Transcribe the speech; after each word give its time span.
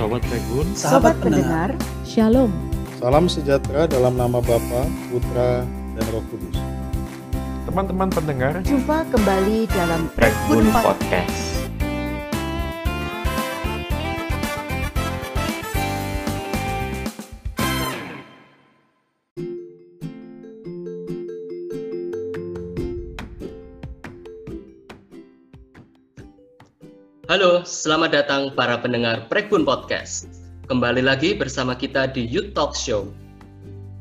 Sobat 0.00 0.24
Regun, 0.32 0.66
Sahabat 0.72 1.16
pendengar, 1.20 1.76
Shalom. 2.08 2.48
Salam 2.96 3.28
sejahtera 3.28 3.84
dalam 3.84 4.16
nama 4.16 4.40
Bapa, 4.40 4.88
Putra, 5.12 5.68
dan 5.68 6.04
Roh 6.08 6.24
Kudus. 6.32 6.56
teman-teman 7.68 8.08
pendengar, 8.08 8.64
jumpa 8.64 9.04
kembali 9.12 9.68
dalam 9.68 10.08
Regun 10.16 10.64
Regun 10.64 10.66
Podcast. 10.72 10.88
Podcast. 10.96 11.59
Halo, 27.30 27.62
selamat 27.62 28.10
datang 28.10 28.42
para 28.58 28.74
pendengar 28.82 29.30
Prekbun 29.30 29.62
Podcast. 29.62 30.26
Kembali 30.66 30.98
lagi 30.98 31.30
bersama 31.30 31.78
kita 31.78 32.10
di 32.10 32.26
Youth 32.26 32.58
Talk 32.58 32.74
Show. 32.74 33.06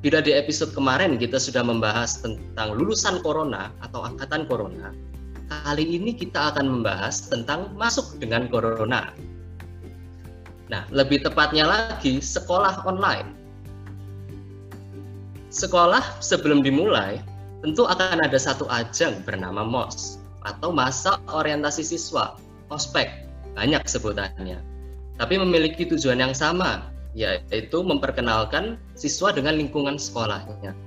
Bila 0.01 0.17
di 0.25 0.33
episode 0.33 0.73
kemarin 0.73 1.13
kita 1.13 1.37
sudah 1.37 1.61
membahas 1.61 2.25
tentang 2.25 2.73
lulusan 2.73 3.21
corona 3.21 3.69
atau 3.85 4.01
angkatan 4.01 4.49
corona, 4.49 4.97
kali 5.45 5.85
ini 5.85 6.17
kita 6.17 6.57
akan 6.57 6.81
membahas 6.81 7.29
tentang 7.29 7.69
masuk 7.77 8.17
dengan 8.17 8.49
corona. 8.49 9.13
Nah, 10.73 10.89
lebih 10.89 11.21
tepatnya 11.21 11.69
lagi 11.69 12.17
sekolah 12.25 12.81
online. 12.89 13.29
Sekolah 15.53 16.01
sebelum 16.17 16.65
dimulai 16.65 17.21
tentu 17.61 17.85
akan 17.85 18.25
ada 18.25 18.41
satu 18.41 18.65
ajang 18.73 19.21
bernama 19.21 19.61
MOS 19.61 20.17
atau 20.49 20.73
masa 20.73 21.21
orientasi 21.29 21.85
siswa 21.85 22.48
ospek 22.69 23.09
banyak 23.57 23.83
sebutannya. 23.85 24.61
Tapi 25.19 25.35
memiliki 25.35 25.83
tujuan 25.89 26.23
yang 26.23 26.31
sama 26.31 26.87
yaitu 27.17 27.81
memperkenalkan 27.81 28.77
siswa 28.93 29.33
dengan 29.33 29.57
lingkungan 29.57 29.97
sekolahnya. 29.97 30.77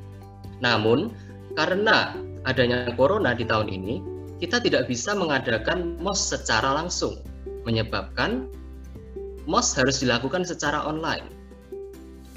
Namun 0.63 1.13
karena 1.59 2.17
adanya 2.47 2.89
corona 2.95 3.35
di 3.35 3.45
tahun 3.45 3.69
ini 3.69 3.95
kita 4.39 4.63
tidak 4.63 4.89
bisa 4.89 5.15
mengadakan 5.15 5.99
MOS 6.03 6.35
secara 6.35 6.75
langsung 6.75 7.19
menyebabkan 7.67 8.51
MOS 9.47 9.75
harus 9.77 10.01
dilakukan 10.01 10.47
secara 10.47 10.87
online. 10.87 11.27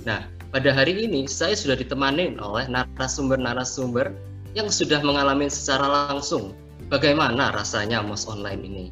Nah 0.04 0.26
pada 0.50 0.74
hari 0.74 1.06
ini 1.06 1.30
saya 1.30 1.54
sudah 1.54 1.78
ditemani 1.78 2.36
oleh 2.42 2.66
narasumber-narasumber 2.68 4.12
yang 4.58 4.68
sudah 4.68 5.00
mengalami 5.06 5.48
secara 5.48 6.10
langsung 6.10 6.58
bagaimana 6.90 7.54
rasanya 7.54 8.02
MOS 8.02 8.26
online 8.30 8.62
ini 8.66 8.86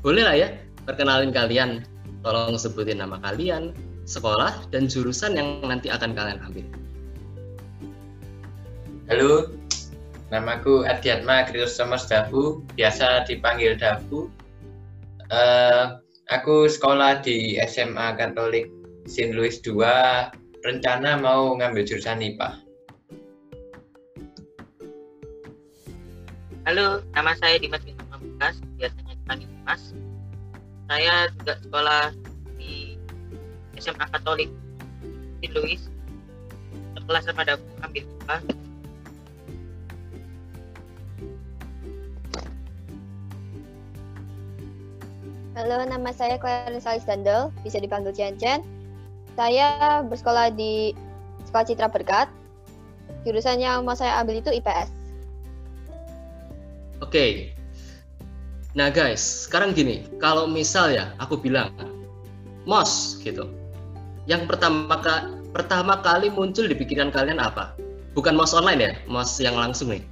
boleh 0.00 0.24
lah 0.24 0.36
ya 0.36 0.48
perkenalin 0.88 1.28
kalian 1.28 1.84
tolong 2.24 2.56
sebutin 2.56 3.04
nama 3.04 3.20
kalian 3.20 3.76
sekolah 4.08 4.64
dan 4.72 4.88
jurusan 4.88 5.36
yang 5.36 5.60
nanti 5.60 5.92
akan 5.92 6.16
kalian 6.16 6.40
ambil 6.40 6.64
Halo, 9.10 9.50
namaku 10.30 10.86
Adiatma 10.86 11.42
Kristomer 11.50 11.98
Davu, 11.98 12.62
biasa 12.78 13.26
dipanggil 13.26 13.74
Davu. 13.74 14.30
Eh, 15.34 15.84
aku 16.30 16.70
sekolah 16.70 17.18
di 17.18 17.58
SMA 17.66 18.14
Katolik 18.14 18.70
St. 19.10 19.34
Louis 19.34 19.58
II, 19.66 19.82
rencana 20.62 21.18
mau 21.18 21.58
ngambil 21.58 21.82
jurusan 21.82 22.22
IPA. 22.22 22.62
Halo, 26.70 27.02
nama 27.10 27.34
saya 27.34 27.58
Dimas 27.58 27.82
Bintang 27.82 28.06
Pamungkas, 28.14 28.62
Dimas. 29.70 29.94
Saya 30.90 31.30
juga 31.38 31.54
sekolah 31.62 32.04
di 32.58 32.98
SMA 33.78 34.06
Katolik 34.10 34.50
St. 35.38 35.54
Louis. 35.54 35.78
Sekelas 36.98 37.22
sama 37.30 37.46
Dabu 37.46 37.62
ambil 37.86 38.02
IPA. 38.02 38.36
Halo, 45.54 45.76
nama 45.86 46.10
saya 46.10 46.34
Clarence 46.40 46.88
Alexander, 46.88 47.54
bisa 47.62 47.78
dipanggil 47.78 48.10
Cian 48.10 48.34
Cian. 48.42 48.66
Saya 49.38 50.02
bersekolah 50.02 50.50
di 50.50 50.98
Sekolah 51.46 51.66
Citra 51.70 51.86
Berkat. 51.86 52.26
Jurusan 53.22 53.62
yang 53.62 53.86
mau 53.86 53.94
saya 53.94 54.18
ambil 54.18 54.42
itu 54.42 54.50
IPS. 54.50 54.90
oke 57.00 57.59
nah 58.78 58.88
guys 58.90 59.50
sekarang 59.50 59.74
gini. 59.74 60.06
Kalau 60.22 60.46
misal 60.46 60.94
ya 60.94 61.10
aku 61.18 61.38
bilang 61.38 61.74
MOS 62.68 63.18
gitu. 63.24 63.50
Yang 64.30 64.46
pertama 64.46 64.94
ka- 65.00 65.26
pertama 65.50 65.98
kali 65.98 66.30
muncul 66.30 66.70
di 66.70 66.76
pikiran 66.78 67.10
kalian 67.10 67.42
apa? 67.42 67.74
Bukan 68.14 68.38
MOS 68.38 68.54
online 68.54 68.80
ya? 68.80 68.92
MOS 69.10 69.42
yang 69.42 69.58
langsung 69.58 69.90
nih. 69.90 70.02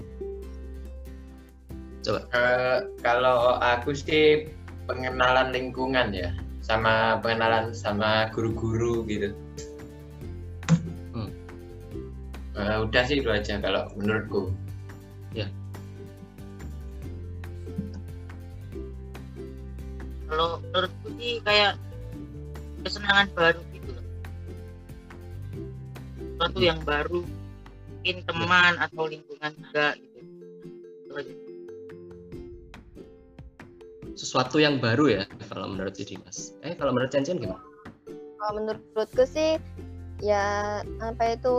Coba. 2.03 2.25
Eh, 2.35 2.79
kalau 3.05 3.59
aku 3.61 3.95
sih 3.95 4.49
pengenalan 4.89 5.53
lingkungan 5.53 6.15
ya, 6.15 6.33
sama 6.65 7.21
pengenalan 7.21 7.77
sama 7.77 8.33
guru-guru 8.33 9.05
gitu. 9.07 9.35
Hmm. 11.15 11.31
Eh, 12.59 12.77
udah 12.83 13.03
sih 13.07 13.23
itu 13.23 13.29
aja 13.29 13.61
kalau 13.61 13.93
menurutku. 13.95 14.51
Kalau 15.37 15.47
sih 21.29 21.45
kayak 21.45 21.77
kesenangan 22.81 23.29
baru 23.37 23.61
gitu 23.77 23.91
loh. 23.93 24.07
Sesuatu 26.17 26.61
yang 26.65 26.81
baru, 26.89 27.21
mungkin 27.93 28.17
teman 28.25 28.73
atau 28.81 29.05
lingkungan 29.05 29.53
juga 29.61 29.93
gitu. 30.01 30.21
Sesuatu 34.17 34.57
yang 34.57 34.81
baru 34.81 35.21
ya 35.21 35.23
kalau 35.53 35.69
menurut 35.69 35.93
jadi 35.95 36.17
mas 36.25 36.57
eh 36.65 36.73
kalau 36.75 36.97
menurut 36.97 37.13
Cian 37.13 37.29
gimana 37.29 37.61
Kalau 38.39 38.53
menurutku 38.55 39.25
sih, 39.29 39.61
ya 40.23 40.79
apa 41.03 41.37
itu 41.37 41.55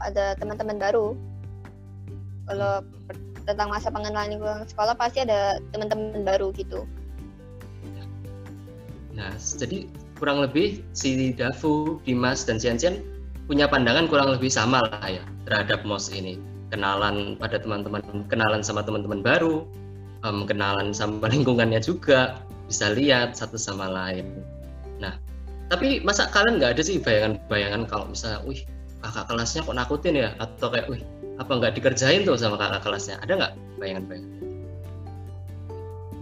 ada 0.00 0.38
teman-teman 0.38 0.80
baru. 0.80 1.18
Kalau 2.46 2.82
tentang 3.42 3.68
masa 3.74 3.90
pengenalan 3.90 4.38
lingkungan 4.38 4.64
sekolah 4.70 4.94
pasti 4.94 5.26
ada 5.26 5.58
teman-teman 5.74 6.22
baru 6.22 6.54
gitu. 6.54 6.86
Nah, 9.12 9.32
jadi 9.36 9.88
kurang 10.16 10.40
lebih 10.40 10.80
si 10.96 11.34
Davu, 11.36 12.00
Dimas, 12.06 12.48
dan 12.48 12.56
Cian 12.56 12.78
punya 13.50 13.68
pandangan 13.68 14.08
kurang 14.08 14.32
lebih 14.32 14.48
sama 14.48 14.80
lah 14.80 15.08
ya 15.08 15.24
terhadap 15.44 15.84
MOS 15.84 16.14
ini. 16.14 16.40
Kenalan 16.72 17.36
pada 17.36 17.60
teman-teman, 17.60 18.00
kenalan 18.32 18.64
sama 18.64 18.80
teman-teman 18.80 19.20
baru, 19.20 19.68
em, 20.24 20.48
kenalan 20.48 20.96
sama 20.96 21.28
lingkungannya 21.32 21.84
juga, 21.84 22.40
bisa 22.64 22.96
lihat 22.96 23.36
satu 23.36 23.60
sama 23.60 23.92
lain. 23.92 24.40
Nah, 24.96 25.20
tapi 25.68 26.00
masa 26.00 26.32
kalian 26.32 26.56
nggak 26.56 26.80
ada 26.80 26.82
sih 26.84 26.96
bayangan-bayangan 26.96 27.84
kalau 27.84 28.08
misalnya, 28.08 28.40
wih 28.48 28.64
kakak 29.04 29.28
kelasnya 29.28 29.60
kok 29.66 29.76
nakutin 29.76 30.14
ya? 30.16 30.32
Atau 30.40 30.72
kayak, 30.72 30.88
wih 30.88 31.02
apa 31.36 31.52
nggak 31.52 31.76
dikerjain 31.76 32.24
tuh 32.24 32.40
sama 32.40 32.56
kakak 32.56 32.88
kelasnya? 32.88 33.20
Ada 33.20 33.32
nggak 33.36 33.52
bayangan-bayangan? 33.76 34.32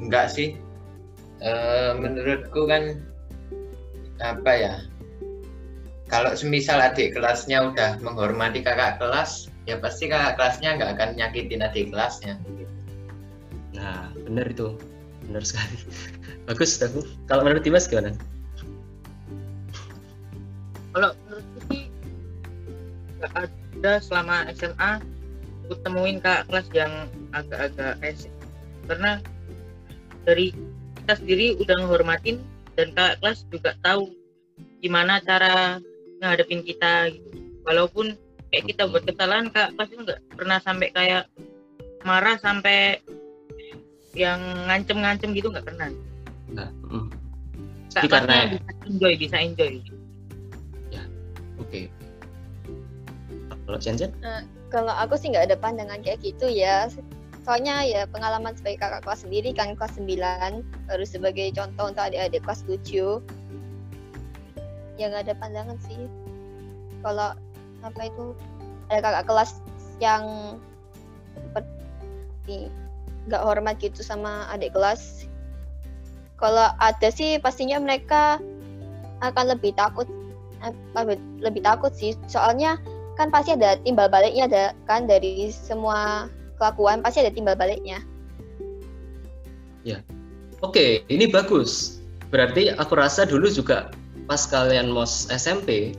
Enggak 0.00 0.26
sih. 0.32 0.56
Eh, 1.40 1.92
menurutku 1.96 2.68
kan 2.68 3.00
apa 4.20 4.52
ya? 4.52 4.74
Kalau 6.10 6.34
semisal 6.34 6.82
adik 6.82 7.14
kelasnya 7.14 7.70
udah 7.70 8.02
menghormati 8.02 8.60
kakak 8.60 8.98
kelas, 8.98 9.46
ya 9.64 9.78
pasti 9.78 10.10
kakak 10.10 10.36
kelasnya 10.36 10.76
nggak 10.76 10.90
akan 10.98 11.10
nyakitin 11.16 11.64
adik 11.64 11.88
kelasnya. 11.94 12.36
gitu. 12.44 12.74
Nah, 13.78 14.10
benar 14.26 14.50
itu. 14.50 14.74
Benar 15.30 15.46
sekali. 15.46 15.78
Bagus, 16.50 16.76
Davu. 16.76 17.06
Kalau 17.30 17.46
menurut 17.46 17.62
Dimas 17.62 17.86
gimana? 17.86 18.12
kalau 20.90 21.14
menurutku 21.26 21.58
sih 21.70 21.82
nggak 23.20 23.32
ada 23.46 23.92
selama 24.02 24.36
SMA 24.58 24.92
aku 25.66 25.74
temuin 25.86 26.18
kakak 26.18 26.50
kelas 26.50 26.68
yang 26.74 26.92
agak-agak 27.30 27.94
resek 28.02 28.32
karena 28.90 29.22
dari 30.26 30.50
kita 31.10 31.26
sendiri 31.26 31.58
udah 31.58 31.74
menghormatin 31.82 32.38
dan 32.78 32.94
kakak 32.94 33.18
kelas 33.18 33.42
juga 33.50 33.74
tahu 33.82 34.14
gimana 34.78 35.18
cara 35.18 35.82
ngadepin 36.22 36.62
kita 36.62 37.10
gitu 37.10 37.50
walaupun 37.66 38.14
kayak 38.54 38.70
kita 38.70 38.86
buat 38.86 39.02
kesalahan 39.02 39.50
kakak 39.50 39.74
kelas 39.74 39.90
itu 39.90 40.02
nggak 40.06 40.20
pernah 40.38 40.58
sampai 40.62 40.88
kayak 40.94 41.26
marah 42.06 42.38
sampai 42.38 43.02
yang 44.14 44.38
ngancem-ngancem 44.70 45.34
gitu 45.34 45.50
nggak 45.50 45.66
pernah 45.66 45.90
Nah, 46.54 46.70
mm, 46.70 47.06
karena- 48.06 48.54
bisa 48.54 48.70
enjoy 48.86 49.12
bisa 49.18 49.36
enjoy 49.42 49.82
oke. 51.58 51.80
Kalau 53.66 53.78
Cian 53.82 53.98
Cian? 53.98 54.14
Kalau 54.70 54.94
aku 54.94 55.18
sih 55.18 55.34
nggak 55.34 55.50
ada 55.50 55.58
pandangan 55.58 55.98
kayak 56.06 56.22
gitu 56.22 56.46
ya. 56.46 56.86
Soalnya 57.50 57.82
ya 57.82 58.06
pengalaman 58.06 58.54
sebagai 58.54 58.78
kakak 58.78 59.02
kelas 59.02 59.26
sendiri 59.26 59.50
kan 59.50 59.74
kelas 59.74 59.98
9 59.98 60.62
baru 60.86 61.02
sebagai 61.02 61.50
contoh 61.50 61.90
untuk 61.90 62.06
adik-adik 62.06 62.46
kelas 62.46 62.62
7. 62.62 63.18
ya 64.94 65.10
nggak 65.10 65.26
ada 65.26 65.34
pandangan 65.34 65.74
sih. 65.82 66.06
Kalau 67.02 67.34
apa 67.82 68.00
itu 68.06 68.38
ada 68.86 69.02
kakak 69.02 69.26
kelas 69.26 69.58
yang 69.98 70.22
seperti 71.34 72.70
nggak 73.26 73.42
hormat 73.42 73.82
gitu 73.82 73.98
sama 73.98 74.46
adik 74.54 74.70
kelas. 74.70 75.26
Kalau 76.38 76.70
ada 76.78 77.08
sih 77.10 77.42
pastinya 77.42 77.82
mereka 77.82 78.38
akan 79.26 79.58
lebih 79.58 79.74
takut. 79.74 80.06
Lebih, 80.94 81.18
lebih 81.42 81.66
takut 81.66 81.90
sih. 81.98 82.14
Soalnya 82.30 82.78
kan 83.18 83.34
pasti 83.34 83.58
ada 83.58 83.74
timbal 83.82 84.06
baliknya 84.06 84.46
ada 84.46 84.64
kan 84.86 85.10
dari 85.10 85.50
semua 85.50 86.30
kelakuan 86.60 87.00
pasti 87.00 87.24
ada 87.24 87.32
timbal 87.32 87.56
baliknya 87.56 88.04
Oke, 90.60 91.08
ini 91.08 91.24
bagus. 91.24 92.04
Berarti 92.28 92.68
aku 92.76 92.92
rasa 92.92 93.24
dulu 93.24 93.48
juga 93.48 93.88
pas 94.28 94.44
kalian 94.44 94.92
mos 94.92 95.24
SMP, 95.32 95.96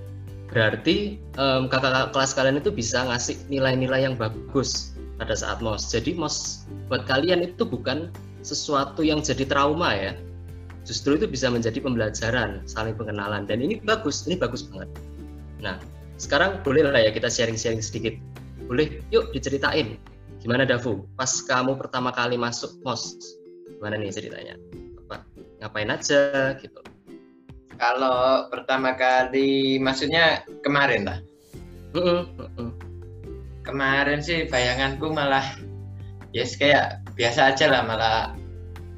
berarti 0.54 1.18
em, 1.18 1.66
kakak 1.66 2.13
kelas 2.13 2.38
kalian 2.38 2.62
itu 2.62 2.69
bisa 2.69 3.02
ngasih 3.10 3.42
nilai-nilai 3.50 4.06
yang 4.06 4.13
bagus 4.13 4.94
pada 5.18 5.34
saat 5.34 5.66
mos. 5.66 5.90
Jadi 5.90 6.13
mos 6.13 6.69
buat 6.94 7.10
kalian 7.10 7.42
itu 7.42 7.66
bukan 7.66 8.14
sesuatu 8.46 9.02
yang 9.02 9.25
jadi 9.25 9.50
trauma 9.50 9.98
ya. 9.98 10.14
Justru 10.86 11.18
itu 11.18 11.25
bisa 11.25 11.50
menjadi 11.50 11.81
pembelajaran, 11.81 12.62
saling 12.69 12.94
pengenalan. 12.94 13.50
Dan 13.50 13.66
ini 13.66 13.81
bagus, 13.81 14.30
ini 14.30 14.38
bagus 14.38 14.62
banget. 14.69 14.94
Nah, 15.57 15.81
sekarang 16.22 16.62
boleh 16.62 16.86
lah 16.86 17.02
ya 17.02 17.10
kita 17.10 17.34
sharing-sharing 17.34 17.81
sedikit. 17.81 18.14
Boleh, 18.69 19.02
yuk 19.10 19.34
diceritain. 19.34 19.98
Gimana 20.42 20.66
Davu? 20.66 21.06
Pas 21.14 21.30
kamu 21.30 21.78
pertama 21.78 22.10
kali 22.10 22.34
masuk 22.34 22.82
mos, 22.82 23.14
gimana 23.78 24.02
nih 24.02 24.10
ceritanya? 24.10 24.58
Apa? 25.06 25.22
Ngapain 25.62 25.94
aja 25.94 26.58
gitu? 26.58 26.82
Kalau 27.78 28.50
pertama 28.50 28.98
kali, 28.98 29.78
maksudnya 29.78 30.42
kemarin 30.66 31.06
lah. 31.06 31.20
Mm-mm, 31.94 32.26
mm-mm. 32.42 32.70
Kemarin 33.62 34.26
sih 34.26 34.50
bayanganku 34.50 35.14
malah, 35.14 35.46
ya 36.34 36.42
yes, 36.42 36.58
kayak 36.58 37.06
biasa 37.14 37.54
aja 37.54 37.70
lah, 37.70 37.82
malah 37.86 38.34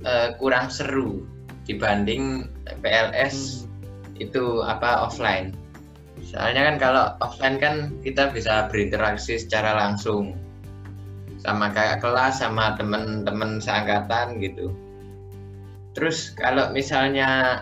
eh, 0.07 0.31
kurang 0.39 0.71
seru 0.71 1.27
dibanding 1.67 2.47
PLS 2.79 3.67
itu 4.15 4.63
apa 4.63 5.11
offline. 5.11 5.51
Soalnya 6.23 6.71
kan 6.71 6.75
kalau 6.79 7.05
offline 7.19 7.59
kan 7.59 7.75
kita 7.99 8.31
bisa 8.31 8.71
berinteraksi 8.71 9.35
secara 9.35 9.75
langsung 9.75 10.39
sama 11.43 11.69
kayak 11.75 11.99
kelas 11.99 12.39
sama 12.39 12.79
teman-teman 12.79 13.59
seangkatan 13.59 14.39
gitu. 14.39 14.71
Terus 15.93 16.31
kalau 16.33 16.71
misalnya 16.71 17.61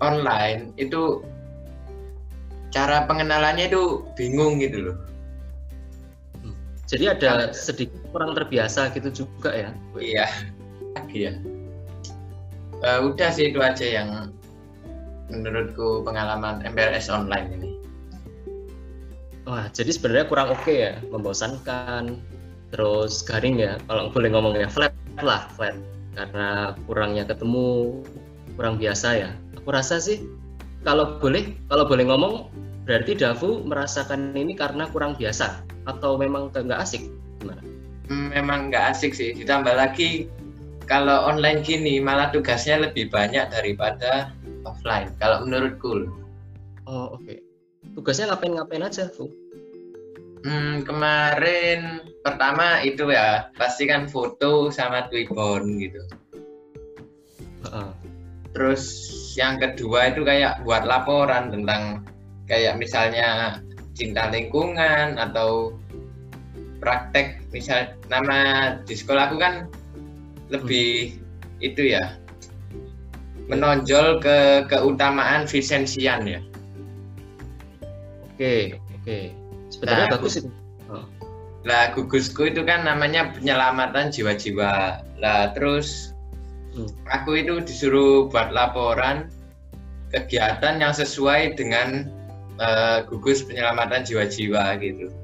online 0.00 0.74
itu 0.80 1.22
cara 2.72 3.04
pengenalannya 3.04 3.68
itu 3.70 4.02
bingung 4.16 4.58
gitu 4.58 4.90
loh. 4.90 4.98
Jadi 6.88 7.04
ada 7.04 7.52
sedikit 7.52 8.00
kurang 8.10 8.32
terbiasa 8.32 8.88
gitu 8.96 9.12
juga 9.12 9.52
ya. 9.52 9.70
Iya, 9.92 10.26
lagi 10.96 11.18
ya. 11.28 11.32
Eh, 12.80 12.98
udah 13.04 13.28
sih 13.28 13.52
itu 13.52 13.60
aja 13.60 13.84
yang 13.84 14.32
menurutku 15.28 16.00
pengalaman 16.08 16.64
MPLS 16.64 17.12
online 17.12 17.48
ini. 17.60 17.70
Wah, 19.44 19.68
jadi 19.72 19.92
sebenarnya 19.92 20.26
kurang 20.28 20.48
oke 20.52 20.72
ya, 20.72 20.96
membosankan, 21.12 22.20
terus 22.72 23.24
garing 23.24 23.60
ya, 23.60 23.80
kalau 23.88 24.12
boleh 24.12 24.28
ngomongnya 24.32 24.68
flat 24.68 24.92
lah, 25.20 25.48
flat. 25.56 25.76
Karena 26.18 26.74
kurangnya 26.84 27.24
ketemu, 27.24 28.02
kurang 28.58 28.76
biasa 28.76 29.08
ya. 29.14 29.30
Aku 29.58 29.70
rasa 29.70 30.02
sih, 30.02 30.24
kalau 30.82 31.18
boleh, 31.22 31.54
kalau 31.70 31.86
boleh 31.86 32.04
ngomong, 32.10 32.34
berarti 32.88 33.14
Davu 33.14 33.62
merasakan 33.62 34.34
ini 34.34 34.58
karena 34.58 34.90
kurang 34.90 35.14
biasa, 35.14 35.62
atau 35.86 36.18
memang 36.18 36.50
nggak 36.50 36.80
asik, 36.80 37.06
gimana? 37.40 37.62
Memang 38.08 38.72
nggak 38.72 38.96
asik 38.96 39.12
sih. 39.12 39.36
Ditambah 39.36 39.76
lagi 39.76 40.26
kalau 40.88 41.28
online 41.28 41.60
gini 41.60 42.00
malah 42.00 42.32
tugasnya 42.32 42.88
lebih 42.88 43.12
banyak 43.12 43.52
daripada 43.52 44.32
offline. 44.64 45.12
Kalau 45.20 45.44
menurutku. 45.44 46.08
Oh, 46.88 47.20
oke. 47.20 47.44
Tugasnya 47.92 48.32
ngapain-ngapain 48.32 48.80
aja, 48.80 49.12
Bu? 49.12 49.28
Hmm, 50.46 50.86
kemarin 50.86 52.06
pertama 52.22 52.78
itu 52.86 53.10
ya 53.10 53.50
pasti 53.58 53.90
kan 53.90 54.06
foto 54.06 54.70
sama 54.70 55.10
Twibbon 55.10 55.82
gitu. 55.82 56.02
Heeh. 57.66 57.90
Terus 58.54 58.84
yang 59.34 59.58
kedua 59.58 60.14
itu 60.14 60.22
kayak 60.22 60.62
buat 60.62 60.86
laporan 60.86 61.50
tentang 61.50 62.06
kayak 62.46 62.78
misalnya 62.78 63.60
cinta 63.98 64.30
lingkungan 64.30 65.18
atau 65.18 65.74
praktek 66.78 67.42
misal 67.50 67.90
nama 68.06 68.72
di 68.86 68.94
sekolah 68.94 69.30
aku 69.30 69.36
kan 69.42 69.66
lebih 70.48 71.18
itu 71.58 71.98
ya 71.98 72.14
menonjol 73.50 74.22
ke 74.22 74.68
keutamaan 74.70 75.48
Visensian 75.48 76.22
ya. 76.28 76.40
Oke, 78.34 78.78
oke. 79.02 79.37
Sebenarnya 79.78 80.06
Nah, 80.10 80.14
bagus 80.18 80.34
itu. 80.42 80.50
Lah 81.66 81.90
gugusku 81.94 82.50
itu 82.50 82.62
kan 82.66 82.82
namanya 82.82 83.30
penyelamatan 83.34 84.10
jiwa-jiwa. 84.10 85.02
Lah 85.22 85.40
terus 85.54 86.10
Hmm. 86.74 86.86
aku 87.10 87.38
itu 87.38 87.58
disuruh 87.64 88.26
buat 88.30 88.50
laporan 88.52 89.30
kegiatan 90.10 90.78
yang 90.82 90.90
sesuai 90.90 91.54
dengan 91.54 92.10
eh, 92.58 93.06
gugus 93.06 93.46
penyelamatan 93.46 94.02
jiwa-jiwa 94.02 94.74
gitu. 94.82 95.14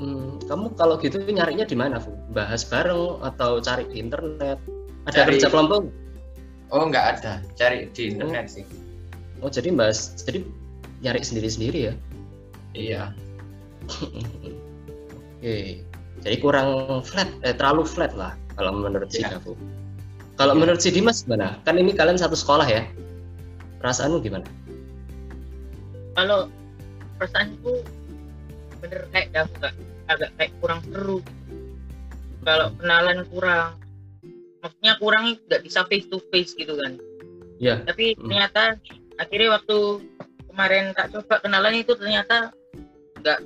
Hmm, 0.00 0.40
kamu 0.48 0.72
kalau 0.74 0.96
gitu 0.96 1.20
nyarinya 1.20 1.68
di 1.68 1.76
mana, 1.76 2.00
Bu? 2.00 2.16
Bahas 2.32 2.64
bareng 2.64 3.20
atau 3.20 3.60
cari 3.60 3.84
di 3.92 4.00
internet? 4.00 4.56
Ada 5.04 5.22
Cari- 5.28 5.36
kerja 5.36 5.52
kelompok? 5.52 5.92
Oh 6.72 6.88
nggak 6.88 7.20
ada, 7.20 7.44
cari 7.54 7.92
di 7.92 8.08
internet 8.10 8.48
sih. 8.50 8.64
Oh, 9.44 9.52
jadi 9.52 9.68
bahas, 9.76 10.16
jadi 10.24 10.42
nyari 11.04 11.20
sendiri-sendiri 11.20 11.78
ya? 11.92 11.94
Iya. 12.72 13.02
Oke. 13.86 15.84
Jadi 16.24 16.36
kurang 16.40 16.68
flat, 17.04 17.28
eh, 17.44 17.52
terlalu 17.52 17.84
flat 17.84 18.12
lah 18.16 18.32
kalau 18.56 18.72
menurut 18.72 19.12
si 19.12 19.20
Iya. 19.20 19.36
Davu. 19.36 19.52
Kalau 20.34 20.54
Iya. 20.56 20.60
menurut 20.60 20.80
si 20.80 20.88
Dimas 20.88 21.22
gimana? 21.22 21.60
Kan 21.62 21.76
ini 21.76 21.92
kalian 21.92 22.16
satu 22.16 22.34
sekolah 22.34 22.64
ya? 22.64 22.82
Perasaanmu 23.78 24.20
gimana? 24.20 24.46
kalau 26.14 26.46
perasaanku 27.18 27.82
bener 28.78 29.02
kayak 29.10 29.34
Davu 29.34 29.50
kak 29.58 29.74
agak 30.06 30.30
kayak 30.38 30.54
kurang 30.62 30.80
seru 30.86 31.18
kalau 32.46 32.70
kenalan 32.78 33.26
kurang 33.34 33.74
maksudnya 34.62 34.94
kurang 35.02 35.24
nggak 35.50 35.66
bisa 35.66 35.82
face 35.90 36.06
to 36.06 36.22
face 36.30 36.54
gitu 36.54 36.78
kan 36.78 37.02
Iya. 37.58 37.82
tapi 37.82 38.14
Hmm. 38.14 38.30
ternyata 38.30 38.78
akhirnya 39.18 39.58
waktu 39.58 39.78
kemarin 40.46 40.94
tak 40.94 41.10
coba 41.10 41.42
kenalan 41.42 41.82
itu 41.82 41.98
ternyata 41.98 42.54
nggak 43.18 43.42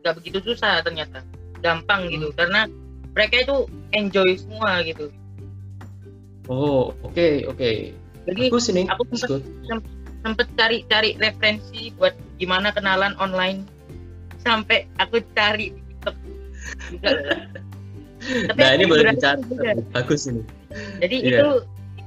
nggak 0.00 0.14
begitu 0.18 0.38
susah 0.44 0.80
ternyata 0.80 1.22
gampang 1.60 2.06
gitu 2.08 2.30
karena 2.32 2.66
mereka 3.12 3.42
itu 3.42 3.56
enjoy 3.92 4.38
semua 4.38 4.80
gitu 4.82 5.10
Oh, 6.48 6.96
oke, 7.04 7.44
oke. 7.44 7.92
jadi 8.24 8.42
Bagus 8.48 8.72
ini. 8.72 8.88
aku 8.88 9.04
sempet- 9.12 9.44
sempet 10.24 10.48
cari-cari 10.56 11.12
referensi 11.20 11.92
buat 11.92 12.16
gimana 12.40 12.72
kenalan 12.72 13.12
online 13.20 13.68
sampai 14.40 14.88
aku 14.96 15.20
cari 15.36 15.76
di 15.76 15.80
TikTok 15.84 16.16
juga. 16.88 17.08
Tapi 18.48 18.58
Nah, 18.58 18.68
aku 18.72 18.76
ini 18.80 18.84
boleh 18.88 19.04
juga. 19.12 19.70
Bagus 19.92 20.24
ini. 20.24 20.40
Jadi 21.04 21.16
Iya. 21.20 21.36
itu 21.36 21.48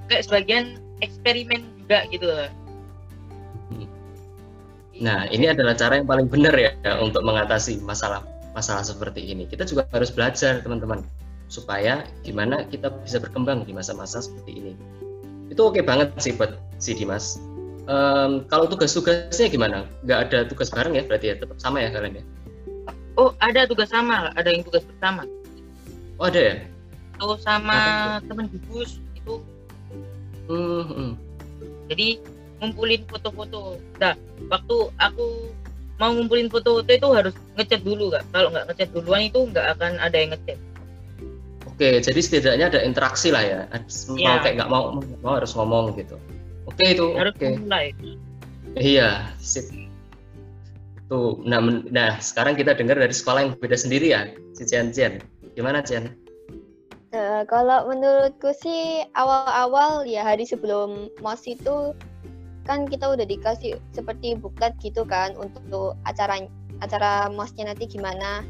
kayak 0.09 0.23
sebagian 0.25 0.65
eksperimen 1.05 1.61
juga 1.77 2.09
gitu 2.09 2.25
loh. 2.25 2.49
Nah, 5.01 5.25
ini 5.33 5.49
adalah 5.49 5.73
cara 5.73 5.97
yang 5.97 6.05
paling 6.05 6.29
benar 6.29 6.53
ya 6.53 6.71
untuk 7.01 7.25
mengatasi 7.25 7.81
masalah 7.81 8.21
masalah 8.53 8.85
seperti 8.85 9.33
ini. 9.33 9.49
Kita 9.49 9.65
juga 9.65 9.89
harus 9.89 10.13
belajar, 10.13 10.61
teman-teman, 10.61 11.01
supaya 11.49 12.05
gimana 12.21 12.63
kita 12.69 12.93
bisa 13.01 13.17
berkembang 13.17 13.65
di 13.65 13.73
masa-masa 13.73 14.21
seperti 14.21 14.61
ini. 14.61 14.73
Itu 15.49 15.73
oke 15.73 15.81
banget 15.81 16.13
sih 16.21 16.37
buat 16.37 16.53
si 16.77 16.93
Dimas. 16.93 17.41
Em, 17.89 18.45
kalau 18.45 18.69
tugas-tugasnya 18.69 19.49
gimana? 19.49 19.89
Nggak 20.05 20.19
ada 20.29 20.39
tugas 20.45 20.69
bareng 20.69 20.93
ya? 20.93 21.03
Berarti 21.09 21.25
ya 21.33 21.35
tetap 21.41 21.57
sama 21.57 21.81
ya 21.81 21.89
kalian 21.89 22.21
ya? 22.21 22.23
Oh, 23.17 23.33
ada 23.41 23.65
tugas 23.65 23.89
sama, 23.89 24.31
ada 24.37 24.49
yang 24.53 24.63
tugas 24.63 24.85
bersama. 24.85 25.25
Oh 26.21 26.29
ada 26.29 26.39
ya? 26.39 26.55
Tuh 27.17 27.37
sama 27.41 27.79
temen 28.25 28.45
gugus 28.49 29.01
itu 29.17 29.41
Hmm, 30.51 30.83
hmm. 30.83 31.11
jadi 31.87 32.19
ngumpulin 32.61 33.01
foto-foto. 33.09 33.81
Nah, 33.97 34.13
waktu 34.47 34.77
aku 35.01 35.49
mau 35.97 36.13
ngumpulin 36.13 36.47
foto-foto 36.47 36.89
itu 36.93 37.07
harus 37.09 37.33
ngechat 37.57 37.81
dulu 37.81 38.13
kak. 38.13 38.23
Kalau 38.29 38.53
nggak 38.53 38.65
ngechat 38.71 38.89
duluan 38.93 39.21
itu 39.27 39.39
nggak 39.49 39.65
akan 39.77 39.97
ada 39.97 40.17
yang 40.17 40.31
ngechat. 40.37 40.59
Oke, 41.65 41.97
jadi 41.97 42.19
setidaknya 42.21 42.65
ada 42.69 42.79
interaksi 42.85 43.33
lah 43.33 43.41
ya. 43.41 43.59
Mau 44.09 44.17
Iya. 44.17 44.41
kayak 44.45 44.55
nggak 44.61 44.69
mau, 44.69 45.01
mau 45.25 45.33
harus 45.41 45.51
ngomong 45.57 45.97
gitu. 45.97 46.13
Oke 46.69 46.93
itu, 46.93 47.17
Harus 47.17 47.33
oke. 47.33 47.47
mulai. 47.65 47.89
Iya, 48.77 49.33
sip. 49.41 49.65
Tuh, 51.09 51.41
nah, 51.43 51.59
nah 51.91 52.21
sekarang 52.23 52.55
kita 52.55 52.77
dengar 52.77 52.95
dari 52.95 53.11
sekolah 53.11 53.43
yang 53.43 53.51
beda 53.59 53.75
sendiri 53.75 54.13
ya, 54.15 54.31
si 54.55 54.63
Jen 54.63 54.93
Jen. 54.95 55.19
Gimana 55.57 55.83
Jen? 55.83 56.15
Nah, 57.11 57.43
kalau 57.51 57.91
menurutku 57.91 58.55
sih 58.55 59.03
awal-awal 59.19 60.07
ya 60.07 60.23
hari 60.23 60.47
sebelum 60.47 61.11
MOS 61.19 61.43
itu 61.43 61.91
kan 62.65 62.85
kita 62.85 63.09
udah 63.09 63.25
dikasih 63.25 63.77
seperti 63.91 64.37
buklet 64.37 64.77
gitu 64.79 65.01
kan 65.03 65.33
untuk 65.37 65.97
acara 66.05 66.45
acara 66.81 67.29
MOS-nya 67.29 67.73
nanti 67.73 67.89
gimana. 67.89 68.45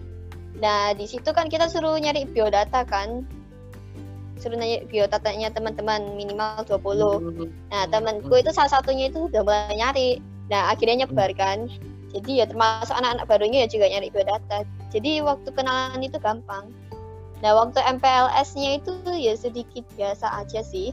Nah, 0.59 0.91
di 0.95 1.07
situ 1.07 1.31
kan 1.31 1.47
kita 1.47 1.71
suruh 1.71 1.95
nyari 1.95 2.27
biodata 2.27 2.83
kan. 2.83 3.23
Suruh 4.39 4.57
nyari 4.59 4.83
biodatanya 4.87 5.51
teman-teman 5.55 6.15
minimal 6.15 6.63
20. 6.67 7.47
Nah, 7.71 7.87
temanku 7.87 8.35
itu 8.35 8.51
salah 8.51 8.71
satunya 8.71 9.07
itu 9.07 9.31
udah 9.31 9.41
mulai 9.43 9.75
nyari. 9.79 10.09
Nah, 10.51 10.75
akhirnya 10.75 11.07
nyebar 11.07 11.31
kan. 11.35 11.71
Jadi 12.11 12.43
ya 12.43 12.45
termasuk 12.47 12.91
anak-anak 12.91 13.25
barunya 13.31 13.63
ya 13.63 13.67
juga 13.71 13.87
nyari 13.87 14.11
biodata. 14.11 14.67
Jadi 14.91 15.23
waktu 15.23 15.49
kenalan 15.55 16.03
itu 16.03 16.19
gampang. 16.19 16.67
Nah, 17.39 17.51
waktu 17.55 17.79
MPLS-nya 17.79 18.83
itu 18.83 18.91
ya 19.15 19.33
sedikit 19.39 19.87
biasa 19.95 20.27
aja 20.43 20.59
sih. 20.61 20.91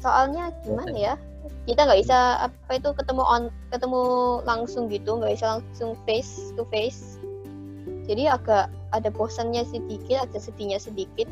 Soalnya 0.00 0.52
gimana 0.64 0.96
ya? 0.96 1.14
Kita 1.64 1.88
nggak 1.88 2.00
bisa 2.04 2.48
apa 2.48 2.72
itu 2.76 2.92
ketemu 2.92 3.22
on 3.24 3.42
ketemu 3.72 4.02
langsung 4.44 4.88
gitu, 4.92 5.16
nggak 5.16 5.36
bisa 5.36 5.58
langsung 5.60 5.96
face 6.04 6.52
to 6.56 6.64
face. 6.68 7.16
Jadi 8.04 8.28
agak 8.28 8.68
ada 8.92 9.08
bosannya 9.08 9.64
sedikit, 9.64 10.28
ada 10.28 10.36
sedihnya 10.36 10.76
sedikit. 10.76 11.28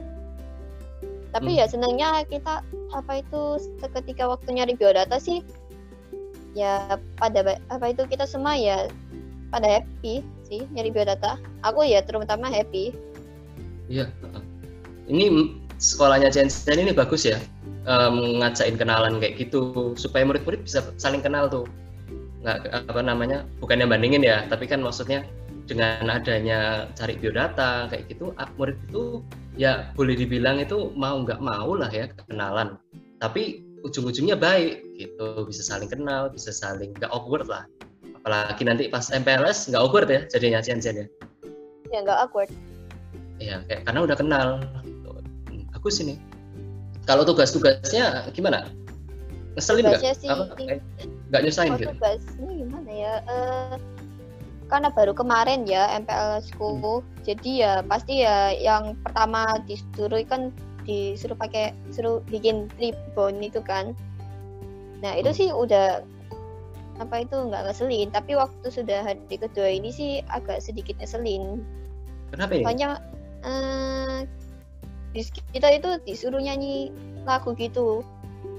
Tapi 1.33 1.57
Hmm. 1.57 1.59
ya 1.61 1.66
senangnya 1.69 2.09
kita 2.28 2.61
apa 2.92 3.25
itu 3.25 3.61
seketika 3.81 4.28
waktu 4.28 4.57
nyari 4.57 4.76
biodata 4.76 5.16
sih 5.16 5.40
ya 6.52 7.00
pada 7.16 7.57
apa 7.73 7.87
itu 7.88 8.04
kita 8.04 8.28
semua 8.28 8.52
ya 8.52 8.88
pada 9.49 9.81
happy 9.81 10.21
sih 10.49 10.64
nyari 10.73 10.92
biodata. 10.92 11.40
Aku 11.64 11.85
ya 11.85 12.04
terutama 12.04 12.52
happy. 12.52 12.92
Iya. 13.88 14.09
Ini 15.09 15.57
sekolahnya 15.76 16.33
Jen 16.33 16.49
Jen 16.49 16.78
ini 16.85 16.92
bagus 16.92 17.26
ya, 17.26 17.37
em, 17.87 18.17
ngajakin 18.39 18.77
kenalan 18.79 19.19
kayak 19.19 19.39
gitu 19.39 19.93
supaya 19.99 20.23
murid-murid 20.27 20.62
bisa 20.62 20.83
saling 20.99 21.23
kenal 21.23 21.51
tuh. 21.51 21.67
Nggak 22.43 22.91
apa 22.91 23.01
namanya, 23.03 23.47
bukannya 23.62 23.87
bandingin 23.87 24.27
ya, 24.27 24.47
tapi 24.51 24.67
kan 24.67 24.83
maksudnya 24.83 25.23
dengan 25.71 26.11
adanya 26.11 26.91
cari 26.99 27.15
biodata 27.15 27.87
kayak 27.87 28.11
gitu, 28.11 28.35
ah, 28.39 28.51
murid 28.59 28.75
itu 28.91 29.23
ya 29.55 29.95
boleh 29.95 30.19
dibilang 30.19 30.59
itu 30.59 30.91
mau 30.99 31.23
nggak 31.23 31.39
mau 31.39 31.71
lah 31.79 31.91
ya 31.91 32.11
kenalan. 32.27 32.79
Tapi 33.23 33.62
ujung-ujungnya 33.87 34.35
baik 34.35 34.83
gitu, 34.99 35.47
bisa 35.47 35.62
saling 35.62 35.91
kenal, 35.91 36.31
bisa 36.31 36.51
saling 36.51 36.91
nggak 36.99 37.11
awkward 37.15 37.47
lah. 37.47 37.67
Apalagi 38.23 38.62
nanti 38.67 38.87
pas 38.91 39.11
MPLS 39.11 39.71
nggak 39.71 39.83
awkward 39.83 40.11
ya 40.11 40.27
jadinya 40.31 40.62
Jen 40.62 40.83
ya. 40.83 41.07
Ya 41.91 41.99
nggak 42.03 42.19
awkward. 42.27 42.51
ya 43.43 43.59
kayak 43.67 43.91
karena 43.91 44.01
udah 44.07 44.17
kenal 44.19 44.49
gitu. 44.87 45.11
Bagus 45.75 45.99
ini 45.99 46.15
kalau 47.06 47.23
tugas-tugasnya 47.26 48.30
gimana? 48.32 48.71
Ngeselin 49.59 49.85
nggak? 49.85 50.02
Kayak 50.56 50.80
nggak 51.28 51.42
nyusahin 51.44 51.73
gitu? 51.76 51.90
tugasnya 51.92 52.50
gimana 52.56 52.90
ya? 52.90 53.14
Eh, 53.26 53.76
karena 54.73 54.88
baru 54.88 55.12
kemarin 55.12 55.68
ya 55.68 55.85
MPLS-ku, 56.00 57.04
jadi 57.28 57.50
ya 57.52 57.73
pasti 57.85 58.25
ya 58.25 58.56
yang 58.56 58.97
pertama 59.04 59.61
disuruh 59.68 60.25
kan 60.25 60.49
disuruh 60.88 61.37
pakai 61.37 61.76
suruh 61.92 62.25
bikin 62.32 62.73
tribun 62.80 63.44
itu 63.44 63.61
kan. 63.61 63.92
Nah 65.04 65.12
itu 65.18 65.28
Hmm. 65.28 65.38
sih 65.38 65.49
udah 65.52 66.00
apa 67.00 67.25
itu 67.25 67.37
nggak 67.37 67.68
ngeselin, 67.68 68.09
tapi 68.14 68.32
waktu 68.32 68.66
sudah 68.73 69.04
hari 69.04 69.37
kedua 69.37 69.68
ini 69.68 69.90
sih 69.92 70.11
agak 70.32 70.64
sedikit 70.64 70.97
ngeselin. 71.02 71.61
kenapa 72.32 72.56
ini? 72.56 72.64
Soalnya 72.64 72.88
eh, 73.44 74.18
kita 75.52 75.69
itu 75.76 75.88
disuruh 76.09 76.40
nyanyi 76.40 76.88
lagu 77.28 77.52
gitu. 77.54 78.00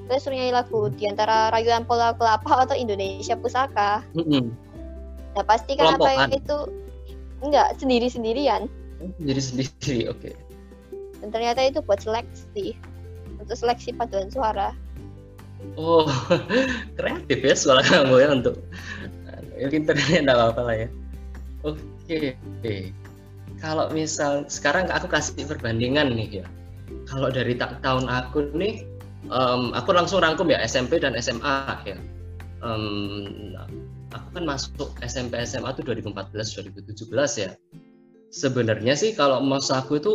Kita 0.06 0.22
suruh 0.22 0.38
nyanyi 0.38 0.54
lagu 0.54 0.92
di 0.94 1.10
antara 1.10 1.50
Rayuan 1.50 1.84
Pola 1.90 2.14
Kelapa 2.14 2.70
atau 2.70 2.76
Indonesia 2.78 3.34
Pusaka. 3.34 4.06
Mm-mm. 4.14 4.54
Nah 5.34 5.44
pasti 5.50 5.74
kan 5.74 5.98
apa 5.98 6.30
Kelompokan. 6.30 6.30
itu 6.38 6.58
enggak 7.44 7.68
sendiri-sendirian. 7.82 8.70
jadi 9.20 9.42
sendiri 9.42 10.08
oke 10.14 10.32
Dan 11.20 11.28
ternyata 11.34 11.60
itu 11.66 11.82
buat 11.84 12.00
seleksi. 12.00 12.78
Untuk 13.42 13.58
seleksi 13.58 13.92
paduan 13.98 14.30
suara. 14.32 14.72
oh 15.80 16.04
kreatif 17.00 17.40
ya 17.40 17.56
suara 17.56 17.80
kamu 17.88 18.20
ya 18.20 18.30
untuk 18.36 18.60
ya 19.56 19.68
pinternya 19.72 20.20
enggak 20.28 20.36
apa-apa 20.36 20.62
lah 20.68 20.76
ya 20.76 20.88
oke 21.64 22.20
kalau 23.64 23.88
misal 23.96 24.44
sekarang 24.52 24.92
aku 24.92 25.08
kasih 25.08 25.48
perbandingan 25.48 26.12
nih 26.12 26.44
ya. 26.44 26.46
Kalau 27.08 27.32
dari 27.32 27.56
ta- 27.56 27.80
tahun 27.80 28.12
aku 28.12 28.52
nih 28.52 28.84
em, 29.32 29.72
aku 29.72 29.96
langsung 29.96 30.20
rangkum 30.20 30.52
ya 30.52 30.60
SMP 30.68 31.00
dan 31.00 31.16
SMA 31.16 31.80
ya. 31.88 31.96
Em, 32.60 33.56
aku 34.12 34.28
kan 34.36 34.44
masuk 34.44 34.92
SMP 35.00 35.40
SMA 35.48 35.72
tuh 35.80 35.88
2014 35.88 36.60
2017 36.60 37.40
ya. 37.40 37.56
Sebenarnya 38.36 39.00
sih 39.00 39.16
kalau 39.16 39.40
mas 39.40 39.72
aku 39.72 39.96
itu 39.96 40.14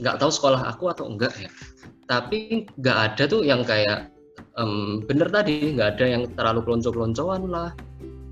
nggak 0.00 0.20
tahu 0.20 0.32
sekolah 0.32 0.72
aku 0.72 0.88
atau 0.88 1.04
enggak 1.04 1.36
ya. 1.36 1.52
Tapi 2.08 2.64
nggak 2.80 2.98
ada 3.12 3.24
tuh 3.28 3.44
yang 3.44 3.60
kayak 3.60 4.08
em, 4.56 5.04
bener 5.04 5.28
tadi 5.28 5.76
nggak 5.76 6.00
ada 6.00 6.04
yang 6.08 6.22
terlalu 6.32 6.64
kelonco-keloncoan 6.64 7.44
lah. 7.44 7.76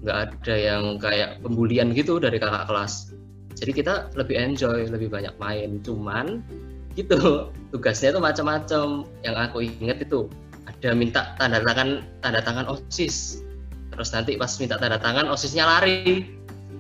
Nggak 0.00 0.18
ada 0.24 0.54
yang 0.56 0.96
kayak 0.96 1.44
pembulian 1.44 1.92
gitu 1.92 2.16
dari 2.16 2.40
kakak 2.40 2.64
kelas 2.64 3.17
jadi 3.58 3.72
kita 3.74 3.94
lebih 4.14 4.38
enjoy 4.38 4.86
lebih 4.86 5.10
banyak 5.10 5.34
main. 5.42 5.82
Cuman 5.82 6.46
gitu. 6.94 7.50
Tugasnya 7.74 8.14
itu 8.14 8.20
macam-macam. 8.22 9.04
Yang 9.26 9.36
aku 9.50 9.58
ingat 9.66 9.98
itu 9.98 10.30
ada 10.64 10.90
minta 10.94 11.34
tanda 11.36 11.58
tangan 11.66 12.06
tanda 12.22 12.40
tangan 12.40 12.66
osis. 12.70 13.42
Terus 13.90 14.08
nanti 14.14 14.38
pas 14.38 14.52
minta 14.62 14.78
tanda 14.78 14.96
tangan 14.96 15.26
osisnya 15.26 15.66
lari. 15.66 16.30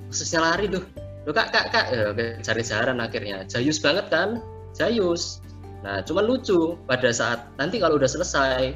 Osisnya 0.06 0.40
lari 0.40 0.70
tuh. 0.70 0.86
Lo 1.26 1.34
kak 1.34 1.50
kak 1.50 1.66
kak. 1.74 1.86
Ya, 1.90 2.38
cari 2.46 2.62
jaran 2.62 3.02
akhirnya. 3.02 3.42
Jayus 3.50 3.82
banget 3.82 4.06
kan? 4.08 4.38
Jayus. 4.78 5.42
Nah 5.82 6.02
cuman 6.06 6.30
lucu 6.30 6.78
pada 6.86 7.10
saat 7.10 7.42
nanti 7.58 7.82
kalau 7.82 7.98
udah 7.98 8.10
selesai 8.10 8.74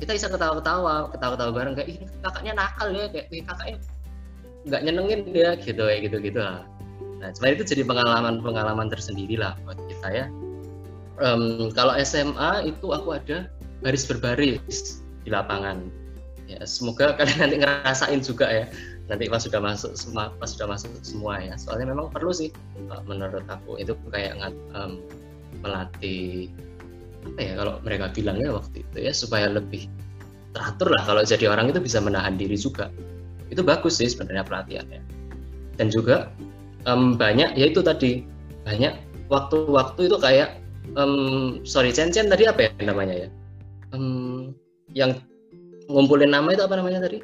kita 0.00 0.16
bisa 0.16 0.32
ketawa-ketawa 0.32 1.14
ketawa-ketawa 1.14 1.50
bareng. 1.54 1.74
Kayak 1.78 1.88
ini 1.94 2.04
kakaknya 2.26 2.52
nakal 2.58 2.88
ya. 2.90 3.06
Kayak 3.06 3.26
"Ih, 3.30 3.42
kakaknya 3.46 3.76
nggak 4.66 4.80
nyenengin 4.82 5.20
dia. 5.30 5.50
Gitu 5.54 5.78
kayak 5.78 6.00
gitu 6.10 6.18
gitu 6.26 6.40
lah 6.42 6.66
nah 7.20 7.28
cuman 7.36 7.52
itu 7.52 7.64
jadi 7.76 7.82
pengalaman 7.84 8.40
pengalaman 8.40 8.88
tersendiri 8.88 9.36
lah 9.36 9.52
buat 9.68 9.76
kita 9.86 10.08
ya. 10.08 10.26
Em, 11.20 11.68
kalau 11.76 11.92
SMA 12.00 12.72
itu 12.72 12.96
aku 12.96 13.12
ada 13.20 13.52
baris 13.84 14.08
berbaris 14.08 15.04
di 15.24 15.28
lapangan. 15.28 15.92
Ya 16.48 16.64
semoga 16.64 17.12
kalian 17.20 17.38
nanti 17.44 17.56
ngerasain 17.60 18.20
juga 18.24 18.48
ya. 18.48 18.64
Nanti 19.12 19.26
pas 19.28 19.42
sudah 19.44 19.60
masuk 19.60 19.92
semua 20.00 20.32
pas 20.40 20.48
sudah 20.48 20.66
masuk 20.72 20.90
semua 21.04 21.44
ya. 21.44 21.54
Soalnya 21.60 21.92
memang 21.92 22.08
perlu 22.08 22.32
sih 22.32 22.48
menurut 23.04 23.44
aku. 23.52 23.76
Itu 23.76 24.00
kayak 24.08 24.40
em, 24.72 25.04
melatih 25.60 26.48
apa 27.20 27.40
ya 27.44 27.52
kalau 27.52 27.76
mereka 27.84 28.08
bilangnya 28.16 28.48
waktu 28.56 28.80
itu 28.80 28.96
ya 28.96 29.12
supaya 29.12 29.52
lebih 29.52 29.92
teratur 30.56 30.88
lah. 30.88 31.04
Kalau 31.04 31.20
jadi 31.20 31.52
orang 31.52 31.68
itu 31.68 31.84
bisa 31.84 32.00
menahan 32.00 32.40
diri 32.40 32.56
juga. 32.56 32.88
Itu 33.52 33.60
bagus 33.60 34.00
sih 34.00 34.08
sebenarnya 34.08 34.46
pelatihannya. 34.46 35.02
Dan 35.76 35.92
juga 35.92 36.32
em, 36.86 37.16
banyak 37.16 37.56
ya 37.56 37.66
itu 37.68 37.80
tadi 37.80 38.24
banyak 38.64 38.96
waktu-waktu 39.28 40.08
itu 40.08 40.16
kayak 40.20 40.60
em, 40.96 41.12
sorry 41.66 41.90
Chen 41.92 42.12
tadi 42.12 42.44
apa 42.46 42.68
ya 42.68 42.70
namanya 42.84 43.26
ya 43.26 43.28
Em, 43.90 44.54
yang 44.94 45.18
ngumpulin 45.90 46.30
nama 46.30 46.54
itu 46.54 46.62
apa 46.62 46.78
namanya 46.78 47.02
tadi 47.02 47.18